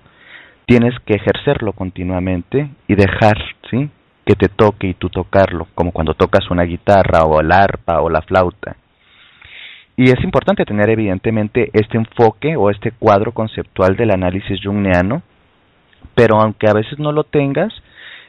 tienes 0.66 0.92
que 1.04 1.14
ejercerlo 1.14 1.72
continuamente 1.72 2.68
y 2.88 2.96
dejar, 2.96 3.38
¿sí? 3.70 3.88
que 4.24 4.34
te 4.34 4.48
toque 4.48 4.88
y 4.88 4.94
tú 4.94 5.08
tocarlo, 5.08 5.68
como 5.76 5.92
cuando 5.92 6.14
tocas 6.14 6.50
una 6.50 6.64
guitarra 6.64 7.22
o 7.22 7.40
el 7.40 7.52
arpa 7.52 8.00
o 8.00 8.10
la 8.10 8.22
flauta. 8.22 8.74
Y 9.96 10.10
es 10.10 10.24
importante 10.24 10.64
tener 10.64 10.90
evidentemente 10.90 11.70
este 11.74 11.98
enfoque 11.98 12.56
o 12.56 12.70
este 12.70 12.90
cuadro 12.90 13.30
conceptual 13.30 13.94
del 13.94 14.10
análisis 14.10 14.60
jungiano, 14.64 15.22
pero 16.16 16.40
aunque 16.40 16.68
a 16.68 16.74
veces 16.74 16.98
no 16.98 17.12
lo 17.12 17.22
tengas, 17.22 17.72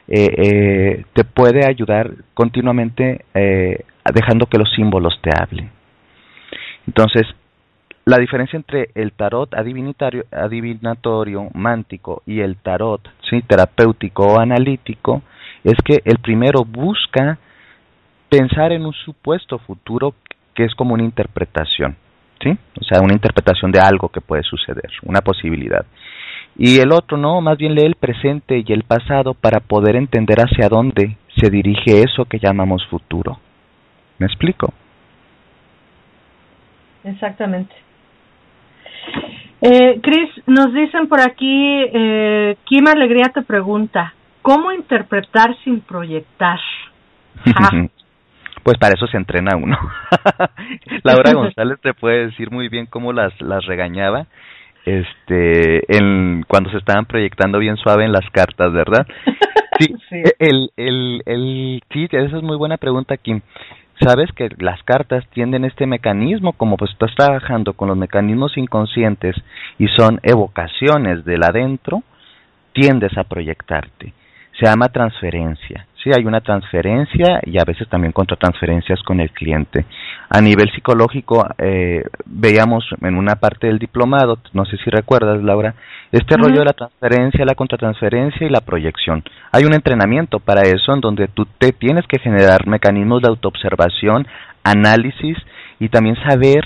eh, 0.07 0.29
eh, 0.37 1.05
te 1.13 1.23
puede 1.25 1.67
ayudar 1.67 2.11
continuamente 2.33 3.25
eh, 3.33 3.83
dejando 4.13 4.45
que 4.45 4.57
los 4.57 4.71
símbolos 4.73 5.19
te 5.21 5.29
hablen. 5.37 5.69
Entonces, 6.87 7.27
la 8.05 8.17
diferencia 8.17 8.55
entre 8.55 8.89
el 8.95 9.11
tarot 9.11 9.53
adivinatorio, 9.53 11.49
mántico 11.53 12.23
y 12.25 12.39
el 12.39 12.55
tarot 12.55 13.01
¿sí? 13.29 13.41
terapéutico 13.41 14.25
o 14.27 14.39
analítico 14.39 15.23
es 15.65 15.75
que 15.83 16.01
el 16.05 16.19
primero 16.19 16.63
busca 16.63 17.37
pensar 18.29 18.71
en 18.71 18.85
un 18.85 18.93
supuesto 18.93 19.59
futuro 19.59 20.15
que 20.55 20.63
es 20.63 20.73
como 20.75 20.93
una 20.93 21.03
interpretación, 21.03 21.97
¿sí? 22.41 22.57
O 22.79 22.83
sea, 22.83 23.01
una 23.01 23.13
interpretación 23.13 23.71
de 23.71 23.79
algo 23.79 24.09
que 24.09 24.21
puede 24.21 24.43
suceder, 24.43 24.89
una 25.03 25.19
posibilidad. 25.19 25.85
Y 26.57 26.79
el 26.79 26.91
otro 26.91 27.17
no, 27.17 27.39
más 27.39 27.57
bien 27.57 27.75
lee 27.75 27.85
el 27.85 27.95
presente 27.95 28.63
y 28.65 28.73
el 28.73 28.83
pasado 28.83 29.35
para 29.35 29.59
poder 29.59 29.95
entender 29.95 30.39
hacia 30.39 30.69
dónde 30.69 31.15
se 31.35 31.51
dirige 31.51 32.01
eso 32.01 32.25
que 32.25 32.39
llamamos 32.39 32.85
futuro. 32.87 33.39
¿Me 34.17 34.25
explico? 34.25 34.73
Exactamente. 37.03 37.75
Eh, 39.61 39.99
Cris, 40.01 40.29
nos 40.47 40.73
dicen 40.73 41.07
por 41.07 41.19
aquí, 41.21 41.83
eh, 41.93 42.57
Kim 42.65 42.87
Alegría 42.87 43.31
te 43.33 43.43
pregunta, 43.43 44.13
¿cómo 44.41 44.71
interpretar 44.71 45.55
sin 45.63 45.81
proyectar? 45.81 46.59
pues 48.63 48.77
para 48.79 48.95
eso 48.95 49.05
se 49.07 49.17
entrena 49.17 49.55
uno. 49.55 49.77
Laura 51.03 51.31
González 51.35 51.79
te 51.81 51.93
puede 51.93 52.27
decir 52.27 52.49
muy 52.49 52.67
bien 52.67 52.87
cómo 52.87 53.13
las, 53.13 53.39
las 53.41 53.63
regañaba 53.65 54.25
este 54.87 55.95
en 55.95 56.43
cuando 56.47 56.69
se 56.71 56.77
estaban 56.77 57.05
proyectando 57.05 57.59
bien 57.59 57.77
suave 57.77 58.05
en 58.05 58.11
las 58.11 58.29
cartas, 58.31 58.71
¿verdad? 58.73 59.05
Sí, 59.79 59.93
El, 60.39 60.71
el, 60.75 61.21
el, 61.27 61.83
sí, 61.93 62.07
esa 62.09 62.37
es 62.37 62.41
muy 62.41 62.57
buena 62.57 62.77
pregunta, 62.77 63.15
Kim 63.15 63.41
sabes 64.01 64.31
que 64.33 64.49
las 64.59 64.81
cartas 64.83 65.25
tienden 65.33 65.65
este 65.65 65.85
mecanismo, 65.85 66.53
como 66.53 66.77
pues 66.77 66.91
estás 66.91 67.13
trabajando 67.15 67.73
con 67.73 67.87
los 67.87 67.97
mecanismos 67.97 68.57
inconscientes 68.57 69.35
y 69.77 69.87
son 69.87 70.19
evocaciones 70.23 71.25
del 71.25 71.43
adentro, 71.43 72.03
tiendes 72.73 73.17
a 73.17 73.23
proyectarte. 73.23 74.13
Se 74.59 74.65
llama 74.65 74.89
transferencia. 74.89 75.86
Sí, 76.03 76.11
hay 76.15 76.25
una 76.25 76.41
transferencia 76.41 77.39
y 77.43 77.57
a 77.57 77.65
veces 77.65 77.87
también 77.89 78.11
contratransferencias 78.11 79.01
con 79.03 79.19
el 79.19 79.31
cliente. 79.31 79.85
A 80.29 80.39
nivel 80.41 80.71
psicológico, 80.71 81.43
eh, 81.57 82.03
veíamos 82.25 82.85
en 83.01 83.15
una 83.15 83.35
parte 83.35 83.67
del 83.67 83.79
diplomado, 83.79 84.37
no 84.53 84.65
sé 84.65 84.77
si 84.77 84.91
recuerdas, 84.91 85.41
Laura, 85.43 85.73
este 86.11 86.37
rollo 86.37 86.59
de 86.59 86.65
la 86.65 86.73
transferencia, 86.73 87.45
la 87.45 87.55
contratransferencia 87.55 88.45
y 88.45 88.49
la 88.49 88.61
proyección. 88.61 89.23
Hay 89.51 89.65
un 89.65 89.73
entrenamiento 89.73 90.39
para 90.39 90.61
eso 90.61 90.93
en 90.93 91.01
donde 91.01 91.27
tú 91.29 91.47
te 91.57 91.71
tienes 91.71 92.05
que 92.07 92.19
generar 92.19 92.67
mecanismos 92.67 93.21
de 93.23 93.29
autoobservación, 93.29 94.27
análisis 94.63 95.37
y 95.79 95.89
también 95.89 96.15
saber 96.27 96.63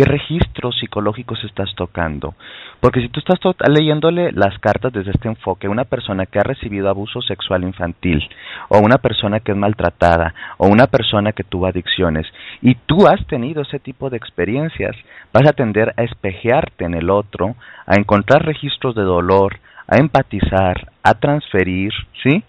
qué 0.00 0.06
registros 0.06 0.78
psicológicos 0.78 1.44
estás 1.44 1.68
tocando. 1.76 2.34
Porque 2.80 3.02
si 3.02 3.08
tú 3.08 3.20
estás 3.20 3.38
leyéndole 3.68 4.32
las 4.32 4.58
cartas 4.58 4.94
desde 4.94 5.10
este 5.10 5.28
enfoque, 5.28 5.68
una 5.68 5.84
persona 5.84 6.24
que 6.24 6.38
ha 6.38 6.42
recibido 6.42 6.88
abuso 6.88 7.20
sexual 7.20 7.64
infantil, 7.64 8.26
o 8.70 8.78
una 8.78 8.96
persona 8.96 9.40
que 9.40 9.52
es 9.52 9.58
maltratada, 9.58 10.34
o 10.56 10.68
una 10.68 10.86
persona 10.86 11.32
que 11.32 11.44
tuvo 11.44 11.66
adicciones, 11.66 12.26
y 12.62 12.76
tú 12.86 13.06
has 13.06 13.26
tenido 13.26 13.60
ese 13.60 13.78
tipo 13.78 14.08
de 14.08 14.16
experiencias, 14.16 14.96
vas 15.34 15.46
a 15.46 15.52
tender 15.52 15.92
a 15.98 16.02
espejearte 16.02 16.86
en 16.86 16.94
el 16.94 17.10
otro, 17.10 17.56
a 17.84 17.96
encontrar 17.96 18.46
registros 18.46 18.94
de 18.94 19.02
dolor, 19.02 19.58
a 19.86 19.98
empatizar, 19.98 20.92
a 21.02 21.12
transferir, 21.12 21.92
¿sí? 22.22 22.42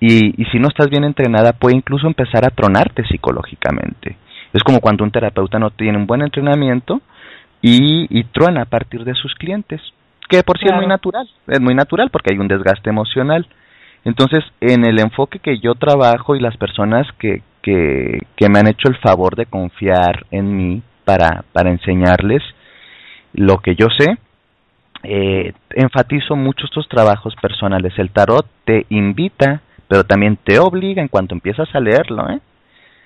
Y, 0.00 0.42
y 0.42 0.46
si 0.46 0.58
no 0.58 0.66
estás 0.66 0.90
bien 0.90 1.04
entrenada, 1.04 1.52
puede 1.52 1.76
incluso 1.76 2.08
empezar 2.08 2.44
a 2.44 2.50
tronarte 2.50 3.06
psicológicamente. 3.06 4.16
Es 4.52 4.62
como 4.62 4.80
cuando 4.80 5.04
un 5.04 5.10
terapeuta 5.10 5.58
no 5.58 5.70
tiene 5.70 5.98
un 5.98 6.06
buen 6.06 6.22
entrenamiento 6.22 7.00
y, 7.60 8.06
y 8.10 8.24
truena 8.24 8.62
a 8.62 8.66
partir 8.66 9.04
de 9.04 9.14
sus 9.14 9.34
clientes, 9.34 9.80
que 10.28 10.42
por 10.42 10.58
sí 10.58 10.66
es 10.66 10.74
muy 10.74 10.86
natural, 10.86 11.28
es 11.46 11.60
muy 11.60 11.74
natural 11.74 12.10
porque 12.10 12.32
hay 12.32 12.38
un 12.38 12.48
desgaste 12.48 12.90
emocional. 12.90 13.46
Entonces, 14.04 14.44
en 14.60 14.84
el 14.86 15.00
enfoque 15.00 15.38
que 15.38 15.58
yo 15.58 15.74
trabajo 15.74 16.36
y 16.36 16.40
las 16.40 16.56
personas 16.56 17.06
que, 17.18 17.42
que, 17.62 18.20
que 18.36 18.48
me 18.48 18.58
han 18.58 18.68
hecho 18.68 18.88
el 18.88 18.96
favor 18.96 19.36
de 19.36 19.46
confiar 19.46 20.24
en 20.30 20.56
mí 20.56 20.82
para, 21.04 21.44
para 21.52 21.70
enseñarles 21.70 22.42
lo 23.32 23.58
que 23.58 23.74
yo 23.74 23.86
sé, 23.98 24.18
eh, 25.02 25.52
enfatizo 25.70 26.36
mucho 26.36 26.66
estos 26.66 26.88
trabajos 26.88 27.34
personales. 27.40 27.92
El 27.98 28.10
tarot 28.10 28.46
te 28.64 28.86
invita, 28.90 29.62
pero 29.88 30.04
también 30.04 30.36
te 30.36 30.58
obliga 30.58 31.02
en 31.02 31.08
cuanto 31.08 31.34
empiezas 31.34 31.68
a 31.74 31.80
leerlo, 31.80 32.28
¿eh? 32.30 32.40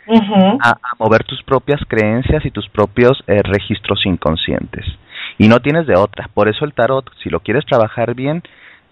A, 0.06 0.78
mover 0.98 1.24
tus 1.24 1.42
propias 1.42 1.80
creencias 1.86 2.44
y 2.44 2.50
tus 2.50 2.68
propios 2.68 3.22
eh, 3.26 3.40
registros 3.42 4.04
inconscientes. 4.06 4.84
y 5.38 5.48
no 5.48 5.60
tienes 5.60 5.86
de 5.86 5.96
otra. 5.96 6.28
Por 6.32 6.48
eso 6.48 6.64
el 6.64 6.74
tarot, 6.74 7.10
si 7.22 7.30
lo 7.30 7.40
quieres 7.40 7.64
trabajar 7.64 8.14
bien, 8.14 8.42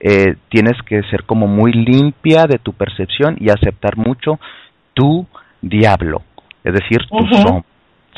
eh, 0.01 0.37
tienes 0.49 0.81
que 0.87 1.03
ser 1.11 1.25
como 1.25 1.47
muy 1.47 1.73
limpia 1.73 2.47
de 2.47 2.59
tu 2.59 2.73
percepción 2.73 3.37
y 3.39 3.51
aceptar 3.51 3.99
mucho 3.99 4.41
tu 4.95 5.27
diablo, 5.61 6.23
es 6.65 6.73
decir, 6.73 6.99
tu 7.07 7.27
sombra. 7.37 7.65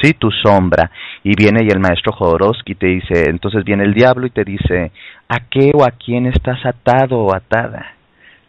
Sí, 0.00 0.14
tu 0.14 0.30
sombra. 0.30 0.90
Y 1.22 1.34
viene 1.36 1.64
y 1.64 1.68
el 1.68 1.78
maestro 1.78 2.12
Jodorowsky 2.12 2.74
te 2.74 2.86
dice, 2.86 3.28
entonces 3.28 3.64
viene 3.64 3.84
el 3.84 3.94
diablo 3.94 4.26
y 4.26 4.30
te 4.30 4.44
dice, 4.44 4.90
¿a 5.28 5.40
qué 5.40 5.70
o 5.74 5.84
a 5.84 5.90
quién 5.90 6.26
estás 6.26 6.64
atado 6.64 7.18
o 7.18 7.34
atada? 7.34 7.94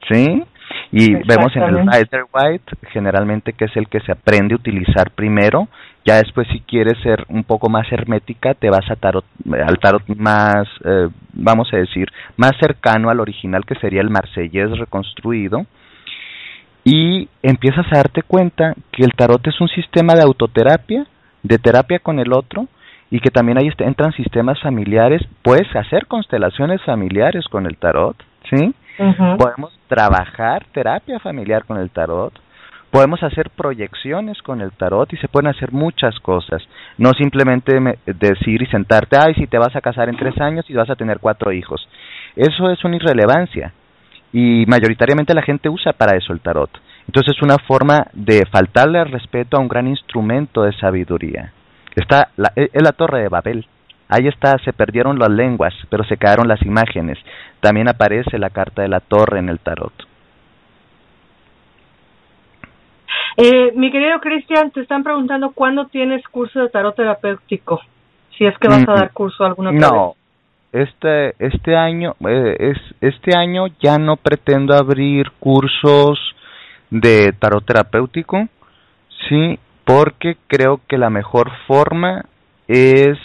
¿Sí? 0.10 0.44
Y 0.92 1.16
vemos 1.16 1.56
en 1.56 1.64
el 1.64 1.78
Rider 1.80 2.26
White, 2.32 2.76
generalmente 2.92 3.54
que 3.54 3.66
es 3.66 3.76
el 3.76 3.88
que 3.88 4.00
se 4.02 4.12
aprende 4.12 4.54
a 4.54 4.58
utilizar 4.58 5.12
primero, 5.12 5.68
ya 6.06 6.18
después 6.18 6.48
si 6.50 6.60
quieres 6.60 7.02
ser 7.02 7.26
un 7.30 7.44
poco 7.44 7.70
más 7.70 7.92
hermética, 7.92 8.54
te 8.54 8.70
vas 8.70 8.90
a 8.92 8.96
tarot, 8.96 9.26
al 9.66 9.80
tarot 9.80 10.04
más, 10.18 10.68
eh, 10.84 11.08
vamos 11.34 11.70
a 11.74 11.78
decir, 11.78 12.10
más 12.38 12.52
cercano 12.60 13.10
al 13.10 13.20
original 13.20 13.66
que 13.66 13.76
sería 13.76 14.02
el 14.02 14.10
marsellés 14.10 14.78
reconstruido, 14.78 15.66
y 16.84 17.30
empiezas 17.42 17.86
a 17.88 17.98
darte 17.98 18.22
cuenta 18.24 18.76
que 18.92 19.04
el 19.04 19.14
tarot 19.14 19.48
es 19.48 19.60
un 19.62 19.70
sistema 19.70 20.14
de 20.14 20.24
autoterapia, 20.24 21.06
de 21.42 21.58
terapia 21.58 22.00
con 22.00 22.20
el 22.20 22.34
otro, 22.34 22.68
y 23.10 23.20
que 23.20 23.30
también 23.30 23.58
ahí 23.58 23.70
entran 23.78 24.12
sistemas 24.14 24.60
familiares, 24.62 25.22
puedes 25.44 25.74
hacer 25.76 26.08
constelaciones 26.08 26.82
familiares 26.84 27.46
con 27.48 27.66
el 27.66 27.78
tarot, 27.78 28.18
¿sí? 28.50 28.74
Podemos 28.98 29.78
trabajar 29.88 30.66
terapia 30.72 31.20
familiar 31.20 31.66
con 31.66 31.78
el 31.78 31.90
tarot, 31.90 32.34
podemos 32.92 33.24
hacer 33.24 33.50
proyecciones 33.50 34.42
con 34.44 34.62
el 34.62 34.72
tarot 34.72 35.12
y 35.14 35.18
se 35.18 35.28
pueden 35.28 35.50
hacer 35.50 35.72
muchas 35.72 36.20
cosas. 36.20 36.62
No 36.98 37.12
simplemente 37.14 37.74
decir 38.06 38.62
y 38.62 38.68
sentarte, 38.68 39.18
ay, 39.20 39.34
si 39.34 39.48
te 39.48 39.58
vas 39.58 39.76
a 39.76 39.82
casar 39.82 40.10
en 40.10 40.18
tres 40.18 40.40
años 40.40 40.70
y 40.70 40.76
vas 40.76 40.90
a 40.90 40.96
tener 40.96 41.20
cuatro 41.20 41.52
hijos. 41.52 41.88
Eso 42.36 42.70
es 42.70 42.84
una 42.84 42.98
irrelevancia 42.98 43.74
y 44.32 44.66
mayoritariamente 44.68 45.34
la 45.34 45.42
gente 45.42 45.70
usa 45.70 45.94
para 45.94 46.16
eso 46.16 46.34
el 46.34 46.42
tarot. 46.42 46.70
Entonces 47.08 47.36
es 47.36 47.42
una 47.42 47.58
forma 47.58 48.08
de 48.14 48.46
faltarle 48.52 49.00
al 49.00 49.12
respeto 49.12 49.58
a 49.58 49.60
un 49.60 49.68
gran 49.68 49.88
instrumento 49.88 50.64
de 50.64 50.74
sabiduría. 50.74 51.52
Está 51.96 52.30
la, 52.38 52.52
es 52.56 52.82
la 52.82 52.92
torre 52.92 53.22
de 53.22 53.30
Babel. 53.30 53.66
Ahí 54.10 54.28
está, 54.28 54.58
se 54.60 54.74
perdieron 54.74 55.18
las 55.18 55.30
lenguas, 55.30 55.74
pero 55.90 56.04
se 56.04 56.18
quedaron 56.18 56.48
las 56.48 56.62
imágenes. 56.62 57.18
También 57.60 57.88
aparece 57.88 58.38
la 58.38 58.50
carta 58.50 58.82
de 58.82 58.90
la 58.90 59.00
torre 59.00 59.40
en 59.40 59.50
el 59.50 59.60
tarot. 59.60 59.94
Eh, 63.38 63.72
mi 63.76 63.92
querido 63.92 64.20
Cristian, 64.20 64.72
te 64.72 64.82
están 64.82 65.04
preguntando 65.04 65.52
cuándo 65.52 65.88
tienes 65.88 66.24
curso 66.28 66.60
de 66.60 66.70
tarot 66.70 66.96
terapéutico. 66.96 67.82
Si 68.38 68.46
es 68.46 68.58
que 68.60 68.68
vas 68.68 68.88
a 68.88 68.92
mm, 68.92 68.96
dar 68.96 69.12
curso 69.12 69.44
alguna 69.44 69.72
vez. 69.72 69.82
No, 69.82 70.16
este 70.72 71.36
este 71.40 71.76
año 71.76 72.16
eh, 72.28 72.56
es 72.60 72.78
este 73.00 73.38
año 73.38 73.68
ya 73.80 73.98
no 73.98 74.18
pretendo 74.18 74.76
abrir 74.76 75.32
cursos 75.40 76.20
de 76.90 77.34
tarot 77.40 77.66
terapéutico, 77.66 78.48
sí, 79.30 79.58
porque 79.86 80.38
creo 80.48 80.82
que 80.88 80.98
la 80.98 81.10
mejor 81.10 81.52
forma 81.68 82.26
es 82.68 83.18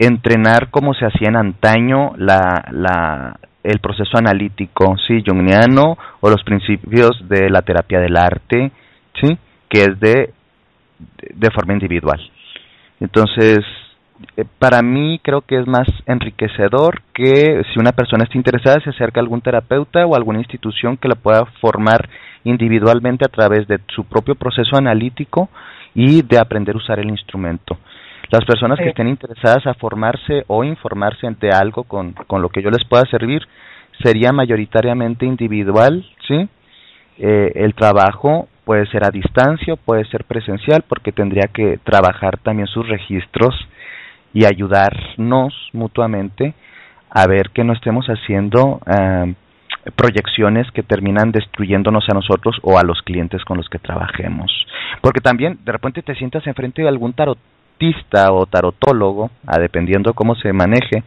entrenar 0.00 0.70
como 0.70 0.94
se 0.94 1.04
hacía 1.04 1.28
en 1.28 1.36
antaño 1.36 2.12
la, 2.16 2.64
la, 2.72 3.38
el 3.62 3.80
proceso 3.80 4.16
analítico, 4.16 4.96
sí, 5.06 5.22
jungiano 5.24 5.96
o 6.20 6.30
los 6.30 6.42
principios 6.42 7.10
de 7.28 7.50
la 7.50 7.60
terapia 7.60 8.00
del 8.00 8.16
arte, 8.16 8.72
sí, 9.20 9.38
que 9.68 9.82
es 9.82 10.00
de, 10.00 10.32
de 11.34 11.50
forma 11.50 11.74
individual. 11.74 12.18
Entonces, 12.98 13.58
eh, 14.38 14.44
para 14.58 14.80
mí 14.80 15.20
creo 15.22 15.42
que 15.42 15.58
es 15.58 15.66
más 15.66 15.86
enriquecedor 16.06 17.02
que 17.12 17.62
si 17.72 17.78
una 17.78 17.92
persona 17.92 18.24
está 18.24 18.38
interesada 18.38 18.80
se 18.80 18.90
acerca 18.90 19.20
a 19.20 19.22
algún 19.22 19.42
terapeuta 19.42 20.06
o 20.06 20.14
alguna 20.14 20.38
institución 20.38 20.96
que 20.96 21.08
la 21.08 21.14
pueda 21.14 21.44
formar 21.60 22.08
individualmente 22.44 23.26
a 23.26 23.28
través 23.28 23.68
de 23.68 23.80
su 23.94 24.04
propio 24.04 24.34
proceso 24.34 24.76
analítico 24.76 25.50
y 25.94 26.22
de 26.22 26.38
aprender 26.38 26.74
a 26.74 26.78
usar 26.78 26.98
el 27.00 27.10
instrumento. 27.10 27.76
Las 28.28 28.44
personas 28.44 28.78
que 28.78 28.90
estén 28.90 29.08
interesadas 29.08 29.66
a 29.66 29.74
formarse 29.74 30.44
o 30.46 30.62
informarse 30.62 31.26
ante 31.26 31.50
algo 31.50 31.84
con, 31.84 32.12
con 32.12 32.42
lo 32.42 32.48
que 32.48 32.62
yo 32.62 32.70
les 32.70 32.84
pueda 32.84 33.04
servir 33.10 33.42
sería 34.02 34.32
mayoritariamente 34.32 35.26
individual, 35.26 36.04
¿sí? 36.26 36.48
Eh, 37.18 37.52
el 37.54 37.74
trabajo 37.74 38.48
puede 38.64 38.86
ser 38.86 39.04
a 39.04 39.10
distancia, 39.10 39.76
puede 39.76 40.04
ser 40.06 40.24
presencial, 40.24 40.84
porque 40.88 41.12
tendría 41.12 41.48
que 41.52 41.78
trabajar 41.84 42.38
también 42.38 42.66
sus 42.68 42.88
registros 42.88 43.54
y 44.32 44.44
ayudarnos 44.44 45.52
mutuamente 45.72 46.54
a 47.10 47.26
ver 47.26 47.50
que 47.50 47.64
no 47.64 47.72
estemos 47.72 48.06
haciendo 48.06 48.80
eh, 48.86 49.34
proyecciones 49.96 50.70
que 50.70 50.82
terminan 50.82 51.32
destruyéndonos 51.32 52.04
a 52.08 52.14
nosotros 52.14 52.56
o 52.62 52.78
a 52.78 52.84
los 52.84 53.02
clientes 53.02 53.44
con 53.44 53.56
los 53.56 53.68
que 53.68 53.78
trabajemos. 53.78 54.50
Porque 55.00 55.20
también 55.20 55.58
de 55.64 55.72
repente 55.72 56.02
te 56.02 56.14
sientas 56.14 56.46
enfrente 56.46 56.82
de 56.82 56.88
algún 56.88 57.12
tarotista 57.80 58.32
o 58.32 58.46
tarotólogo, 58.46 59.30
a 59.46 59.58
dependiendo 59.58 60.12
cómo 60.12 60.34
se 60.34 60.52
maneje, 60.52 61.02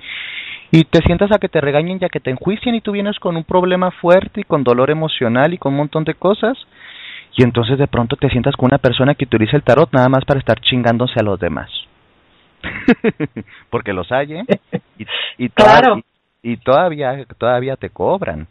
y 0.71 0.83
te 0.85 0.99
sientas 1.05 1.31
a 1.31 1.37
que 1.37 1.49
te 1.49 1.61
regañen 1.61 1.99
ya 1.99 2.09
que 2.09 2.19
te 2.19 2.31
enjuicien 2.31 2.73
y 2.75 2.81
tú 2.81 2.91
vienes 2.93 3.19
con 3.19 3.35
un 3.35 3.43
problema 3.43 3.91
fuerte 3.91 4.41
y 4.41 4.43
con 4.43 4.63
dolor 4.63 4.89
emocional 4.89 5.53
y 5.53 5.57
con 5.57 5.73
un 5.73 5.79
montón 5.79 6.03
de 6.03 6.15
cosas, 6.15 6.57
y 7.35 7.43
entonces 7.43 7.77
de 7.77 7.87
pronto 7.87 8.15
te 8.15 8.29
sientas 8.29 8.55
con 8.55 8.67
una 8.67 8.79
persona 8.79 9.13
que 9.13 9.25
utiliza 9.25 9.55
el 9.55 9.63
tarot 9.63 9.91
nada 9.93 10.09
más 10.09 10.25
para 10.25 10.39
estar 10.39 10.59
chingándose 10.59 11.19
a 11.19 11.23
los 11.23 11.39
demás. 11.39 11.69
Porque 13.69 13.93
los 13.93 14.11
hay, 14.11 14.33
¿eh? 14.33 14.45
Y, 14.97 15.05
y, 15.45 15.49
claro. 15.53 16.01
y 16.41 16.57
todavía, 16.57 17.25
todavía 17.37 17.75
te 17.75 17.89
cobran 17.89 18.47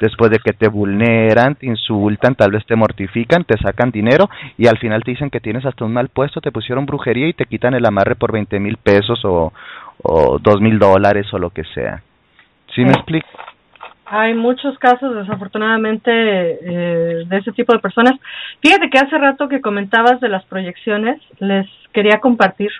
después 0.00 0.30
de 0.30 0.38
que 0.38 0.52
te 0.52 0.68
vulneran, 0.68 1.54
te 1.54 1.66
insultan, 1.66 2.34
tal 2.34 2.50
vez 2.52 2.64
te 2.66 2.76
mortifican, 2.76 3.44
te 3.44 3.56
sacan 3.58 3.90
dinero 3.90 4.28
y 4.56 4.66
al 4.66 4.78
final 4.78 5.02
te 5.02 5.12
dicen 5.12 5.30
que 5.30 5.40
tienes 5.40 5.64
hasta 5.64 5.84
un 5.84 5.92
mal 5.92 6.08
puesto, 6.08 6.40
te 6.40 6.52
pusieron 6.52 6.86
brujería 6.86 7.28
y 7.28 7.32
te 7.32 7.46
quitan 7.46 7.74
el 7.74 7.86
amarre 7.86 8.16
por 8.16 8.32
20 8.32 8.58
mil 8.60 8.76
pesos 8.76 9.24
o, 9.24 9.52
o 10.02 10.38
dos 10.38 10.60
mil 10.60 10.78
dólares 10.78 11.26
o 11.32 11.38
lo 11.38 11.50
que 11.50 11.64
sea. 11.74 12.02
¿Sí, 12.74 12.84
me 12.84 12.92
explico? 12.92 13.28
Hay 14.06 14.34
muchos 14.34 14.78
casos, 14.78 15.14
desafortunadamente, 15.14 16.10
eh, 16.10 17.24
de 17.26 17.36
ese 17.38 17.52
tipo 17.52 17.72
de 17.72 17.78
personas. 17.78 18.14
Fíjate 18.62 18.90
que 18.90 18.98
hace 18.98 19.16
rato 19.16 19.48
que 19.48 19.62
comentabas 19.62 20.20
de 20.20 20.28
las 20.28 20.44
proyecciones, 20.44 21.20
les 21.38 21.66
quería 21.92 22.20
compartir 22.20 22.70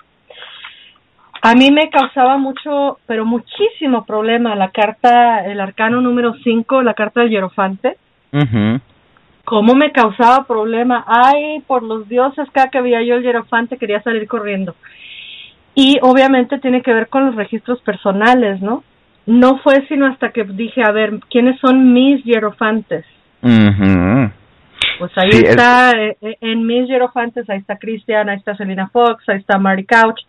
a 1.45 1.53
mí 1.53 1.69
me 1.69 1.91
causaba 1.91 2.39
mucho, 2.39 2.97
pero 3.05 3.23
muchísimo 3.23 4.03
problema 4.05 4.55
la 4.55 4.71
carta, 4.71 5.45
el 5.45 5.59
arcano 5.59 6.01
número 6.01 6.33
5, 6.43 6.81
la 6.81 6.95
carta 6.95 7.21
del 7.21 7.29
hierofante. 7.29 7.97
¿Cómo 9.43 9.75
me 9.75 9.91
causaba 9.91 10.47
problema? 10.47 11.05
Ay, 11.07 11.59
por 11.67 11.83
los 11.83 12.09
dioses, 12.09 12.49
cada 12.51 12.71
que 12.71 12.81
veía 12.81 13.03
yo 13.03 13.17
el 13.17 13.21
hierofante 13.21 13.77
quería 13.77 14.01
salir 14.01 14.27
corriendo. 14.27 14.75
Y 15.75 15.99
obviamente 16.01 16.57
tiene 16.57 16.81
que 16.81 16.93
ver 16.93 17.09
con 17.09 17.27
los 17.27 17.35
registros 17.35 17.79
personales, 17.81 18.59
¿no? 18.61 18.83
No 19.27 19.59
fue 19.59 19.85
sino 19.87 20.07
hasta 20.07 20.31
que 20.31 20.45
dije, 20.45 20.81
a 20.83 20.91
ver, 20.91 21.19
¿quiénes 21.29 21.59
son 21.59 21.93
mis 21.93 22.23
hierofantes? 22.23 23.05
Pues 24.97 25.11
ahí 25.15 25.29
está, 25.29 25.91
eh, 25.91 26.17
eh, 26.21 26.37
en 26.41 26.65
mis 26.65 26.87
hierofantes, 26.87 27.47
ahí 27.51 27.59
está 27.59 27.77
Cristian, 27.77 28.29
ahí 28.29 28.37
está 28.37 28.55
Selena 28.55 28.87
Fox, 28.87 29.29
ahí 29.29 29.37
está 29.37 29.59
Mary 29.59 29.85
Couch, 29.85 30.21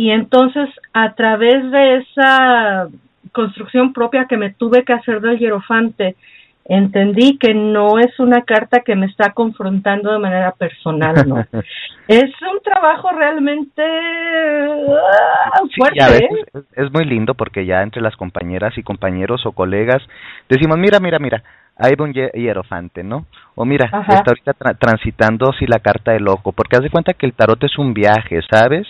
y 0.00 0.12
entonces, 0.12 0.70
a 0.94 1.12
través 1.12 1.70
de 1.70 1.96
esa 1.98 2.88
construcción 3.32 3.92
propia 3.92 4.24
que 4.24 4.38
me 4.38 4.48
tuve 4.48 4.82
que 4.82 4.94
hacer 4.94 5.20
del 5.20 5.38
hierofante, 5.38 6.16
entendí 6.64 7.36
que 7.36 7.52
no 7.52 7.98
es 7.98 8.18
una 8.18 8.40
carta 8.40 8.80
que 8.80 8.96
me 8.96 9.04
está 9.04 9.34
confrontando 9.34 10.10
de 10.10 10.18
manera 10.18 10.52
personal, 10.52 11.28
¿no? 11.28 11.36
es 12.08 12.30
un 12.40 12.62
trabajo 12.64 13.10
realmente 13.10 13.82
ah, 13.82 15.60
fuerte. 15.76 16.16
¿eh? 16.16 16.62
es, 16.76 16.90
muy 16.94 17.04
lindo 17.04 17.34
porque 17.34 17.66
ya 17.66 17.82
entre 17.82 18.00
las 18.00 18.16
compañeras 18.16 18.78
y 18.78 18.82
compañeros 18.82 19.44
o 19.44 19.52
colegas 19.52 20.02
decimos, 20.48 20.78
mira, 20.78 20.98
mira, 20.98 21.18
mira, 21.18 21.42
hay 21.76 21.92
un 21.98 22.14
hierofante, 22.14 23.04
¿no? 23.04 23.26
O 23.54 23.66
mira, 23.66 23.84
está 23.84 24.30
ahorita 24.30 24.54
transitando 24.78 25.52
si 25.58 25.66
la 25.66 25.80
carta 25.80 26.12
de 26.12 26.20
loco, 26.20 26.52
porque 26.52 26.76
haz 26.76 26.82
de 26.84 26.90
cuenta 26.90 27.12
que 27.12 27.26
el 27.26 27.34
tarot 27.34 27.62
es 27.64 27.76
un 27.76 27.92
viaje, 27.92 28.40
¿sabes? 28.50 28.86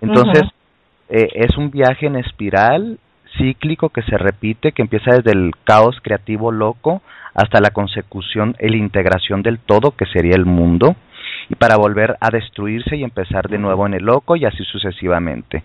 Entonces, 0.00 0.42
eh, 1.08 1.28
es 1.34 1.56
un 1.56 1.70
viaje 1.70 2.06
en 2.06 2.16
espiral 2.16 2.98
cíclico 3.36 3.90
que 3.90 4.02
se 4.02 4.16
repite, 4.16 4.72
que 4.72 4.82
empieza 4.82 5.16
desde 5.16 5.32
el 5.32 5.52
caos 5.64 5.96
creativo 6.02 6.50
loco 6.50 7.02
hasta 7.34 7.60
la 7.60 7.70
consecución 7.70 8.56
la 8.58 8.76
integración 8.76 9.42
del 9.42 9.58
todo, 9.58 9.92
que 9.92 10.06
sería 10.06 10.34
el 10.34 10.44
mundo, 10.44 10.96
y 11.48 11.54
para 11.54 11.76
volver 11.76 12.16
a 12.20 12.30
destruirse 12.30 12.96
y 12.96 13.04
empezar 13.04 13.48
de 13.48 13.58
nuevo 13.58 13.86
en 13.86 13.94
el 13.94 14.04
loco 14.04 14.36
y 14.36 14.44
así 14.44 14.64
sucesivamente. 14.64 15.62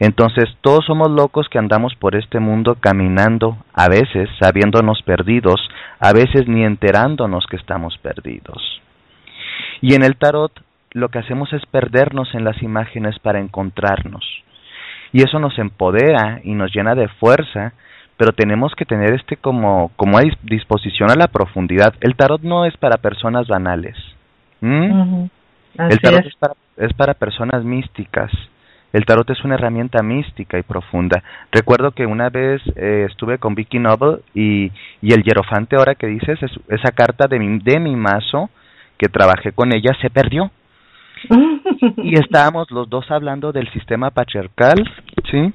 Entonces, 0.00 0.44
todos 0.60 0.84
somos 0.84 1.10
locos 1.10 1.48
que 1.48 1.58
andamos 1.58 1.94
por 1.96 2.14
este 2.14 2.38
mundo 2.38 2.76
caminando, 2.78 3.58
a 3.72 3.88
veces 3.88 4.28
sabiéndonos 4.40 5.02
perdidos, 5.02 5.60
a 5.98 6.12
veces 6.12 6.46
ni 6.46 6.64
enterándonos 6.64 7.46
que 7.46 7.56
estamos 7.56 7.98
perdidos. 7.98 8.80
Y 9.80 9.94
en 9.94 10.04
el 10.04 10.16
tarot 10.16 10.52
lo 10.92 11.08
que 11.08 11.18
hacemos 11.18 11.52
es 11.52 11.64
perdernos 11.66 12.34
en 12.34 12.44
las 12.44 12.62
imágenes 12.62 13.18
para 13.18 13.40
encontrarnos. 13.40 14.24
y 15.12 15.22
eso 15.22 15.38
nos 15.38 15.58
empodera 15.58 16.40
y 16.44 16.54
nos 16.54 16.74
llena 16.74 16.94
de 16.94 17.08
fuerza 17.08 17.72
pero 18.16 18.32
tenemos 18.32 18.74
que 18.74 18.84
tener 18.84 19.14
este 19.14 19.36
como 19.36 19.90
como 19.96 20.18
disposición 20.42 21.10
a 21.10 21.14
la 21.14 21.28
profundidad 21.28 21.94
el 22.00 22.14
tarot 22.16 22.42
no 22.42 22.64
es 22.66 22.76
para 22.76 22.98
personas 22.98 23.46
banales 23.46 23.96
el 25.78 25.98
tarot 26.00 26.26
es. 26.26 26.36
para, 26.36 26.54
es 26.76 26.92
para 26.94 27.14
personas 27.14 27.64
místicas 27.64 28.30
el 28.92 29.04
tarot 29.04 29.28
es 29.30 29.44
una 29.44 29.56
herramienta 29.56 30.02
mística 30.02 30.58
y 30.58 30.62
profunda. 30.62 31.22
Recuerdo 31.52 31.90
que 31.92 32.06
una 32.06 32.30
vez 32.30 32.62
eh, 32.74 33.06
estuve 33.08 33.38
con 33.38 33.54
Vicky 33.54 33.78
Noble 33.78 34.20
y, 34.34 34.72
y 35.02 35.12
el 35.12 35.22
hierofante 35.22 35.76
ahora 35.76 35.94
que 35.94 36.06
dices, 36.06 36.38
esa 36.68 36.90
carta 36.92 37.26
de 37.26 37.38
mi, 37.38 37.58
de 37.58 37.80
mi 37.80 37.96
mazo 37.96 38.48
que 38.96 39.08
trabajé 39.08 39.52
con 39.52 39.72
ella 39.74 39.92
se 40.00 40.08
perdió. 40.08 40.50
Y 41.98 42.18
estábamos 42.18 42.70
los 42.70 42.88
dos 42.88 43.10
hablando 43.10 43.52
del 43.52 43.70
sistema 43.72 44.10
patriarcal, 44.10 44.84
¿sí? 45.30 45.52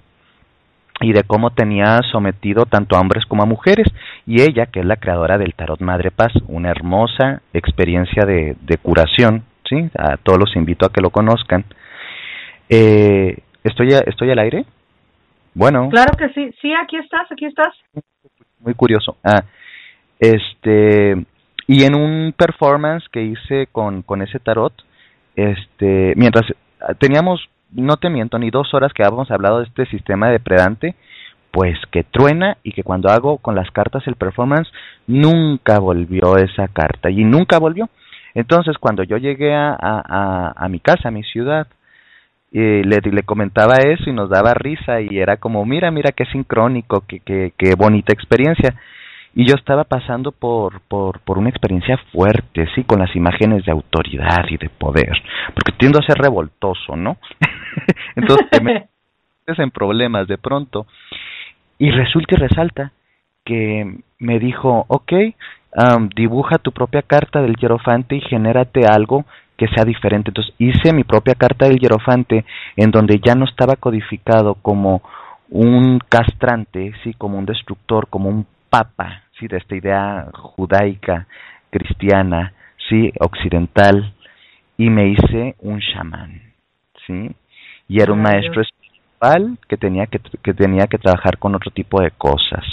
y 1.01 1.11
de 1.11 1.23
cómo 1.23 1.49
tenía 1.51 1.99
sometido 2.11 2.65
tanto 2.65 2.95
a 2.95 3.01
hombres 3.01 3.25
como 3.25 3.43
a 3.43 3.47
mujeres. 3.47 3.87
Y 4.25 4.41
ella, 4.41 4.67
que 4.67 4.79
es 4.79 4.85
la 4.85 4.97
creadora 4.97 5.37
del 5.37 5.53
Tarot 5.53 5.81
Madre 5.81 6.11
Paz, 6.11 6.31
una 6.47 6.69
hermosa 6.69 7.41
experiencia 7.53 8.25
de, 8.25 8.55
de 8.61 8.77
curación, 8.77 9.43
¿sí? 9.67 9.89
A 9.97 10.17
todos 10.17 10.39
los 10.39 10.55
invito 10.55 10.85
a 10.85 10.91
que 10.91 11.01
lo 11.01 11.09
conozcan. 11.09 11.65
Eh, 12.69 13.37
¿estoy, 13.63 13.89
¿Estoy 13.89 14.31
al 14.31 14.39
aire? 14.39 14.65
Bueno. 15.53 15.89
Claro 15.89 16.17
que 16.17 16.29
sí. 16.29 16.55
Sí, 16.61 16.71
aquí 16.73 16.97
estás, 16.97 17.31
aquí 17.31 17.45
estás. 17.45 17.75
Muy 18.59 18.73
curioso. 18.73 19.17
Ah, 19.23 19.43
este, 20.19 21.25
y 21.67 21.83
en 21.83 21.95
un 21.95 22.33
performance 22.33 23.07
que 23.11 23.23
hice 23.23 23.67
con, 23.71 24.03
con 24.03 24.21
ese 24.21 24.39
tarot, 24.39 24.73
este, 25.35 26.13
mientras 26.15 26.45
teníamos 26.99 27.47
no 27.75 27.97
te 27.97 28.09
miento, 28.09 28.37
ni 28.37 28.49
dos 28.49 28.73
horas 28.73 28.93
que 28.93 29.03
habíamos 29.03 29.31
hablado 29.31 29.59
de 29.59 29.65
este 29.65 29.85
sistema 29.87 30.29
depredante, 30.29 30.95
pues 31.51 31.77
que 31.91 32.03
truena 32.03 32.57
y 32.63 32.71
que 32.71 32.83
cuando 32.83 33.09
hago 33.09 33.37
con 33.37 33.55
las 33.55 33.69
cartas 33.71 34.05
el 34.07 34.15
performance, 34.15 34.71
nunca 35.07 35.79
volvió 35.79 36.37
esa 36.37 36.67
carta 36.67 37.09
y 37.09 37.23
nunca 37.23 37.59
volvió. 37.59 37.89
Entonces, 38.33 38.77
cuando 38.79 39.03
yo 39.03 39.17
llegué 39.17 39.53
a, 39.53 40.67
mi 40.69 40.79
casa, 40.79 41.09
a 41.09 41.11
mi 41.11 41.23
ciudad, 41.23 41.67
eh, 42.51 42.81
le, 42.83 42.99
le 42.99 43.23
comentaba 43.23 43.75
eso 43.75 44.09
y 44.09 44.13
nos 44.13 44.29
daba 44.29 44.53
risa 44.53 45.01
y 45.01 45.19
era 45.19 45.37
como, 45.37 45.65
mira, 45.65 45.91
mira 45.91 46.11
qué 46.11 46.25
sincrónico, 46.25 47.03
qué 47.07 47.75
bonita 47.77 48.13
experiencia 48.13 48.75
y 49.35 49.47
yo 49.47 49.55
estaba 49.55 49.83
pasando 49.83 50.31
por, 50.31 50.81
por, 50.81 51.19
por 51.21 51.37
una 51.37 51.49
experiencia 51.49 51.97
fuerte, 52.11 52.67
sí, 52.75 52.83
con 52.83 52.99
las 52.99 53.15
imágenes 53.15 53.65
de 53.65 53.71
autoridad 53.71 54.45
y 54.49 54.57
de 54.57 54.69
poder, 54.69 55.13
porque 55.53 55.71
tiendo 55.77 55.99
a 55.99 56.05
ser 56.05 56.17
revoltoso, 56.17 56.95
¿no? 56.95 57.17
Entonces 58.15 58.61
me 58.61 58.87
en 59.47 59.71
problemas 59.71 60.27
de 60.27 60.37
pronto. 60.37 60.87
Y 61.77 61.91
resulta 61.91 62.35
y 62.35 62.37
resalta 62.37 62.91
que 63.43 63.97
me 64.19 64.39
dijo, 64.39 64.85
ok, 64.87 65.13
dibuja 66.15 66.57
tu 66.59 66.71
propia 66.71 67.01
carta 67.01 67.41
del 67.41 67.55
hierofante 67.55 68.15
y 68.15 68.21
genérate 68.21 68.85
algo 68.85 69.25
que 69.57 69.67
sea 69.67 69.83
diferente. 69.83 70.29
Entonces 70.29 70.53
hice 70.57 70.93
mi 70.93 71.03
propia 71.03 71.35
carta 71.35 71.67
del 71.67 71.79
hierofante 71.79 72.45
en 72.77 72.91
donde 72.91 73.19
ya 73.19 73.35
no 73.35 73.45
estaba 73.45 73.75
codificado 73.75 74.55
como 74.55 75.01
un 75.49 75.99
castrante, 76.09 76.93
sí, 77.03 77.13
como 77.13 77.37
un 77.37 77.45
destructor, 77.45 78.07
como 78.07 78.29
un 78.29 78.47
papa, 78.73 79.21
sí, 79.37 79.47
de 79.47 79.57
esta 79.57 79.75
idea 79.75 80.31
judaica, 80.33 81.27
cristiana, 81.69 82.53
sí, 82.89 83.13
occidental, 83.19 84.15
y 84.77 84.89
me 84.89 85.09
hice 85.09 85.53
un 85.59 85.79
chamán, 85.79 86.41
sí, 87.05 87.29
y 87.87 88.01
era 88.01 88.11
un 88.11 88.23
maestro 88.23 88.63
espiritual 88.63 89.59
que 89.69 89.77
tenía 89.77 90.07
que, 90.07 90.19
que 90.41 90.55
tenía 90.55 90.87
que 90.87 90.97
trabajar 90.97 91.37
con 91.37 91.53
otro 91.53 91.69
tipo 91.69 92.01
de 92.01 92.09
cosas. 92.09 92.65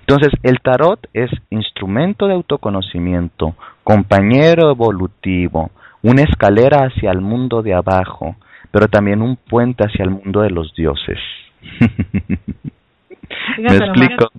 Entonces, 0.00 0.32
el 0.42 0.60
tarot 0.60 1.06
es 1.12 1.30
instrumento 1.50 2.26
de 2.26 2.32
autoconocimiento, 2.32 3.54
compañero 3.84 4.70
evolutivo, 4.70 5.70
una 6.02 6.22
escalera 6.22 6.86
hacia 6.86 7.10
el 7.10 7.20
mundo 7.20 7.60
de 7.62 7.74
abajo, 7.74 8.34
pero 8.70 8.88
también 8.88 9.20
un 9.20 9.36
puente 9.36 9.84
hacia 9.84 10.04
el 10.04 10.10
mundo 10.10 10.40
de 10.40 10.48
los 10.48 10.74
dioses. 10.74 11.18
¿Me 13.58 13.76
explico? 13.76 14.30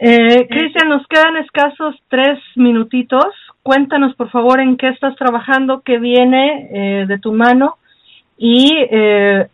Eh, 0.00 0.46
Cristian, 0.48 0.88
nos 0.88 1.04
quedan 1.08 1.36
escasos 1.38 1.96
tres 2.06 2.38
minutitos. 2.54 3.26
Cuéntanos, 3.64 4.14
por 4.14 4.30
favor, 4.30 4.60
en 4.60 4.76
qué 4.76 4.90
estás 4.90 5.16
trabajando, 5.16 5.82
qué 5.84 5.98
viene 5.98 6.68
eh, 6.70 7.06
de 7.08 7.18
tu 7.18 7.32
mano 7.32 7.78
y 8.36 8.72
eh, 8.92 9.48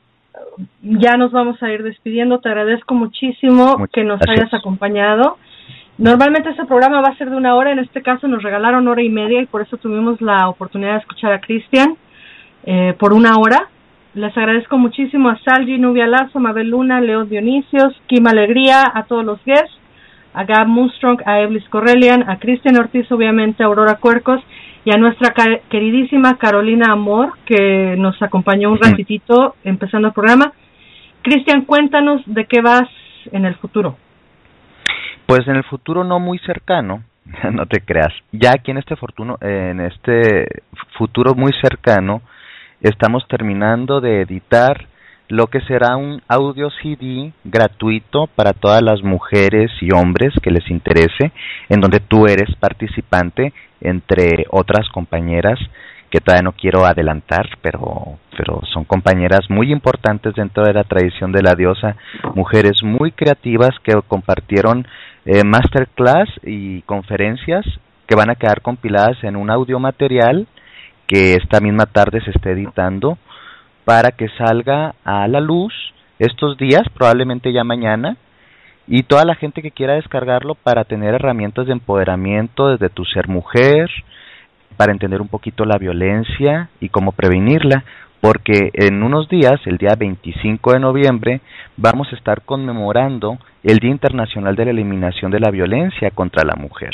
ya 0.83 1.16
nos 1.16 1.33
vamos 1.33 1.62
a 1.62 1.72
ir 1.72 1.83
despidiendo. 1.83 2.40
Te 2.40 2.50
agradezco 2.50 2.94
muchísimo 2.94 3.87
que 3.92 4.05
nos 4.05 4.20
hayas 4.29 4.53
acompañado. 4.53 5.38
Normalmente 5.96 6.50
este 6.50 6.66
programa 6.66 7.00
va 7.00 7.09
a 7.09 7.16
ser 7.16 7.31
de 7.31 7.37
una 7.37 7.55
hora, 7.55 7.72
en 7.72 7.79
este 7.79 8.03
caso 8.03 8.27
nos 8.27 8.42
regalaron 8.42 8.87
hora 8.88 9.03
y 9.03 9.09
media 9.09 9.40
y 9.40 9.46
por 9.46 9.62
eso 9.62 9.77
tuvimos 9.77 10.20
la 10.20 10.48
oportunidad 10.48 10.94
de 10.94 10.98
escuchar 10.98 11.33
a 11.33 11.40
Cristian 11.40 11.96
eh, 12.64 12.94
por 12.98 13.12
una 13.12 13.37
hora. 13.38 13.68
Les 14.14 14.37
agradezco 14.37 14.79
muchísimo 14.79 15.29
a 15.29 15.38
Salgi, 15.38 15.77
Nubia 15.77 16.07
Lazo, 16.07 16.38
Mabel 16.38 16.70
Luna, 16.70 17.00
Leo 17.00 17.24
Dionisios, 17.24 18.00
Kim 18.07 18.29
Alegría, 18.29 18.85
a 18.94 19.03
todos 19.05 19.24
los 19.24 19.44
guests, 19.44 19.77
a 20.33 20.44
Gab 20.44 20.68
Moonstrong, 20.68 21.20
a 21.27 21.40
Eblis 21.40 21.68
Correlian, 21.68 22.31
a 22.31 22.38
Cristian 22.38 22.77
Ortiz, 22.77 23.11
obviamente, 23.11 23.64
a 23.64 23.66
Aurora 23.66 23.96
Cuercos 23.96 24.40
y 24.85 24.94
a 24.94 24.98
nuestra 24.98 25.35
queridísima 25.68 26.38
Carolina 26.38 26.92
Amor, 26.92 27.33
que 27.44 27.96
nos 27.98 28.22
acompañó 28.22 28.70
un 28.70 28.79
ratitito 28.79 29.57
empezando 29.64 30.09
el 30.09 30.14
programa. 30.14 30.53
Cristian, 31.22 31.62
cuéntanos 31.62 32.22
de 32.27 32.44
qué 32.44 32.61
vas 32.61 32.88
en 33.33 33.46
el 33.46 33.57
futuro. 33.57 33.96
Pues 35.27 35.48
en 35.48 35.57
el 35.57 35.64
futuro 35.64 36.05
no 36.05 36.20
muy 36.20 36.38
cercano, 36.38 37.03
no 37.53 37.66
te 37.66 37.81
creas. 37.81 38.12
Ya 38.31 38.53
aquí 38.53 38.70
en 38.70 38.79
este, 38.79 38.94
fortuno, 38.94 39.38
en 39.40 39.81
este 39.81 40.46
futuro 40.96 41.35
muy 41.35 41.53
cercano, 41.61 42.22
estamos 42.84 43.26
terminando 43.28 44.02
de 44.02 44.20
editar 44.20 44.86
lo 45.28 45.46
que 45.46 45.62
será 45.62 45.96
un 45.96 46.20
audio 46.28 46.68
CD 46.82 47.32
gratuito 47.42 48.26
para 48.26 48.52
todas 48.52 48.82
las 48.82 49.02
mujeres 49.02 49.70
y 49.80 49.90
hombres 49.92 50.34
que 50.42 50.50
les 50.50 50.70
interese, 50.70 51.32
en 51.70 51.80
donde 51.80 52.00
tú 52.00 52.26
eres 52.26 52.54
participante 52.60 53.54
entre 53.80 54.44
otras 54.50 54.86
compañeras 54.90 55.58
que 56.10 56.20
todavía 56.20 56.42
no 56.42 56.52
quiero 56.52 56.84
adelantar, 56.84 57.48
pero, 57.62 58.18
pero 58.36 58.60
son 58.72 58.84
compañeras 58.84 59.48
muy 59.48 59.72
importantes 59.72 60.34
dentro 60.34 60.62
de 60.64 60.74
la 60.74 60.84
tradición 60.84 61.32
de 61.32 61.42
la 61.42 61.54
diosa, 61.54 61.96
mujeres 62.34 62.82
muy 62.82 63.12
creativas 63.12 63.70
que 63.82 63.94
compartieron 64.06 64.86
eh, 65.24 65.42
masterclass 65.42 66.28
y 66.42 66.82
conferencias 66.82 67.64
que 68.06 68.14
van 68.14 68.28
a 68.28 68.34
quedar 68.34 68.60
compiladas 68.60 69.24
en 69.24 69.36
un 69.36 69.50
audio 69.50 69.78
material 69.78 70.46
que 71.06 71.34
esta 71.34 71.60
misma 71.60 71.86
tarde 71.86 72.20
se 72.22 72.30
esté 72.30 72.52
editando 72.52 73.18
para 73.84 74.12
que 74.12 74.28
salga 74.38 74.94
a 75.04 75.28
la 75.28 75.40
luz 75.40 75.72
estos 76.18 76.56
días, 76.56 76.82
probablemente 76.94 77.52
ya 77.52 77.64
mañana, 77.64 78.16
y 78.86 79.02
toda 79.02 79.24
la 79.24 79.34
gente 79.34 79.62
que 79.62 79.70
quiera 79.70 79.94
descargarlo 79.94 80.54
para 80.54 80.84
tener 80.84 81.14
herramientas 81.14 81.66
de 81.66 81.72
empoderamiento 81.72 82.68
desde 82.68 82.90
tu 82.90 83.04
ser 83.04 83.28
mujer, 83.28 83.90
para 84.76 84.92
entender 84.92 85.20
un 85.20 85.28
poquito 85.28 85.64
la 85.64 85.78
violencia 85.78 86.68
y 86.80 86.88
cómo 86.88 87.12
prevenirla, 87.12 87.84
porque 88.20 88.70
en 88.72 89.02
unos 89.02 89.28
días, 89.28 89.60
el 89.66 89.76
día 89.76 89.94
25 89.98 90.72
de 90.72 90.80
noviembre, 90.80 91.40
vamos 91.76 92.08
a 92.10 92.16
estar 92.16 92.42
conmemorando 92.42 93.38
el 93.62 93.78
Día 93.78 93.90
Internacional 93.90 94.56
de 94.56 94.64
la 94.64 94.70
Eliminación 94.70 95.30
de 95.30 95.40
la 95.40 95.50
Violencia 95.50 96.10
contra 96.10 96.44
la 96.44 96.54
Mujer. 96.56 96.92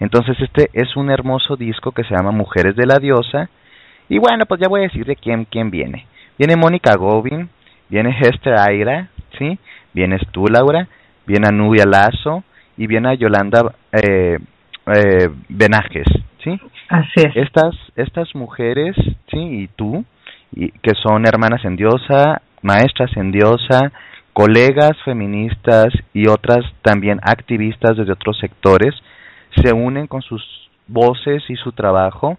Entonces 0.00 0.36
este 0.40 0.70
es 0.72 0.96
un 0.96 1.10
hermoso 1.10 1.56
disco 1.56 1.92
que 1.92 2.04
se 2.04 2.14
llama 2.14 2.30
Mujeres 2.30 2.76
de 2.76 2.86
la 2.86 2.98
Diosa. 2.98 3.48
Y 4.08 4.18
bueno, 4.18 4.46
pues 4.46 4.60
ya 4.60 4.68
voy 4.68 4.80
a 4.80 4.84
decir 4.84 5.04
de 5.04 5.16
quién, 5.16 5.44
quién 5.44 5.70
viene. 5.70 6.06
Viene 6.38 6.56
Mónica 6.56 6.94
Govin, 6.96 7.48
viene 7.88 8.16
Hester 8.20 8.54
Aira, 8.58 9.08
¿sí? 9.38 9.58
Vienes 9.92 10.22
tú, 10.30 10.46
Laura, 10.46 10.86
viene 11.26 11.50
Nubia 11.52 11.84
Lazo 11.84 12.44
y 12.76 12.86
viene 12.86 13.16
Yolanda 13.18 13.74
eh, 13.92 14.38
eh, 14.86 15.28
Benajes, 15.48 16.06
¿sí? 16.42 16.58
Así 16.88 17.16
es. 17.16 17.36
Estas, 17.36 17.74
estas 17.96 18.34
mujeres, 18.34 18.96
¿sí? 19.30 19.38
Y 19.38 19.68
tú, 19.68 20.04
y, 20.54 20.70
que 20.70 20.94
son 21.02 21.26
hermanas 21.26 21.64
en 21.64 21.76
diosa, 21.76 22.40
maestras 22.62 23.14
en 23.16 23.32
diosa, 23.32 23.92
colegas 24.32 24.92
feministas 25.04 25.88
y 26.14 26.28
otras 26.28 26.64
también 26.82 27.18
activistas 27.22 27.96
desde 27.96 28.12
otros 28.12 28.38
sectores, 28.38 28.94
se 29.62 29.72
unen 29.72 30.06
con 30.06 30.22
sus 30.22 30.42
voces 30.86 31.42
y 31.48 31.56
su 31.56 31.72
trabajo 31.72 32.38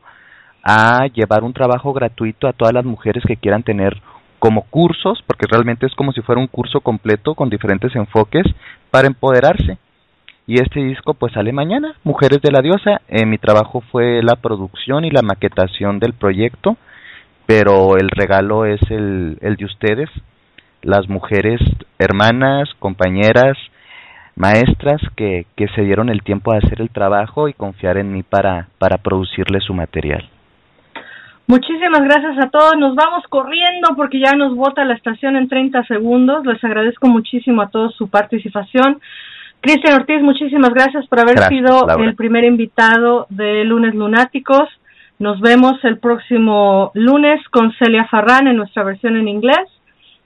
a 0.64 1.08
llevar 1.08 1.44
un 1.44 1.54
trabajo 1.54 1.94
gratuito 1.94 2.48
a 2.48 2.54
todas 2.54 2.74
las 2.74 2.86
mujeres 2.86 3.24
que 3.26 3.38
quieran 3.38 3.64
tener 3.64 4.02
como 4.40 4.64
cursos, 4.64 5.22
porque 5.28 5.46
realmente 5.50 5.86
es 5.86 5.94
como 5.96 6.12
si 6.12 6.22
fuera 6.22 6.42
un 6.42 6.48
curso 6.48 6.82
completo 6.82 7.36
con 7.36 7.50
diferentes 7.50 7.96
enfoques 7.96 8.46
para 8.90 9.08
empoderarse. 9.08 9.78
Y 10.48 10.60
este 10.60 10.80
disco 10.80 11.14
pues 11.14 11.34
sale 11.34 11.54
mañana, 11.54 11.94
Mujeres 12.04 12.42
de 12.42 12.52
la 12.52 12.62
Diosa. 12.62 13.02
Eh, 13.08 13.26
mi 13.26 13.38
trabajo 13.38 13.82
fue 13.92 14.24
la 14.24 14.36
producción 14.36 15.06
y 15.06 15.12
la 15.12 15.22
maquetación 15.22 16.00
del 16.00 16.14
proyecto, 16.14 16.78
pero 17.46 17.98
el 17.98 18.10
regalo 18.10 18.66
es 18.66 18.82
el, 18.90 19.38
el 19.42 19.58
de 19.58 19.66
ustedes, 19.66 20.10
las 20.82 21.08
mujeres 21.08 21.62
hermanas, 22.00 22.70
compañeras, 22.80 23.58
maestras 24.40 25.02
que, 25.18 25.46
que 25.56 25.68
se 25.76 25.82
dieron 25.82 26.10
el 26.10 26.24
tiempo 26.24 26.54
de 26.54 26.60
hacer 26.60 26.82
el 26.82 26.90
trabajo 26.90 27.50
y 27.50 27.54
confiar 27.54 27.98
en 27.98 28.12
mí 28.12 28.24
para, 28.24 28.70
para 28.80 28.98
producirle 28.98 29.60
su 29.60 29.74
material. 29.74 30.28
Muchísimas 31.46 32.02
gracias 32.04 32.38
a 32.40 32.50
todos. 32.50 32.78
Nos 32.78 32.96
vamos 32.96 33.24
corriendo 33.28 33.90
porque 33.98 34.20
ya 34.20 34.34
nos 34.38 34.56
vota 34.56 34.86
la 34.86 34.94
estación 34.94 35.36
en 35.36 35.50
30 35.50 35.84
segundos. 35.86 36.46
Les 36.46 36.64
agradezco 36.64 37.08
muchísimo 37.08 37.62
a 37.62 37.70
todos 37.70 37.94
su 37.96 38.08
participación. 38.08 39.02
Cristian 39.60 39.96
Ortiz, 39.96 40.22
muchísimas 40.22 40.70
gracias 40.70 41.06
por 41.08 41.20
haber 41.20 41.38
sido 41.50 41.88
el 42.00 42.16
primer 42.16 42.46
invitado 42.46 43.28
de 43.30 43.66
Lunes 43.66 43.94
Lunáticos. 43.94 44.70
Nos 45.18 45.42
vemos 45.42 45.84
el 45.84 45.98
próximo 45.98 46.92
lunes 46.94 47.42
con 47.50 47.74
Celia 47.74 48.06
Farrán 48.06 48.48
en 48.48 48.56
nuestra 48.56 48.84
versión 48.84 49.18
en 49.18 49.28
inglés 49.28 49.68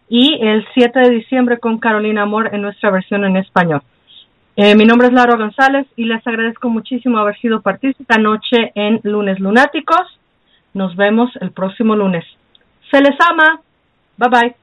y 0.08 0.38
el 0.40 0.64
7 0.76 1.00
de 1.00 1.10
diciembre 1.10 1.58
con 1.58 1.80
Carolina 1.80 2.22
Amor 2.22 2.54
en 2.54 2.62
nuestra 2.62 2.92
versión 2.92 3.26
en 3.26 3.38
español. 3.38 3.82
Eh, 4.56 4.76
mi 4.76 4.86
nombre 4.86 5.08
es 5.08 5.14
Laura 5.14 5.36
González 5.36 5.88
y 5.96 6.06
les 6.06 6.26
agradezco 6.28 6.70
muchísimo 6.70 7.18
haber 7.18 7.36
sido 7.40 7.62
partícipe 7.62 8.14
anoche 8.14 8.72
en 8.76 9.00
Lunes 9.04 9.40
Lunáticos. 9.40 10.20
Nos 10.74 10.96
vemos 10.96 11.32
el 11.42 11.52
próximo 11.52 11.96
lunes. 11.96 12.24
Se 12.92 13.02
les 13.02 13.16
ama. 13.20 13.62
Bye 14.18 14.30
bye. 14.30 14.63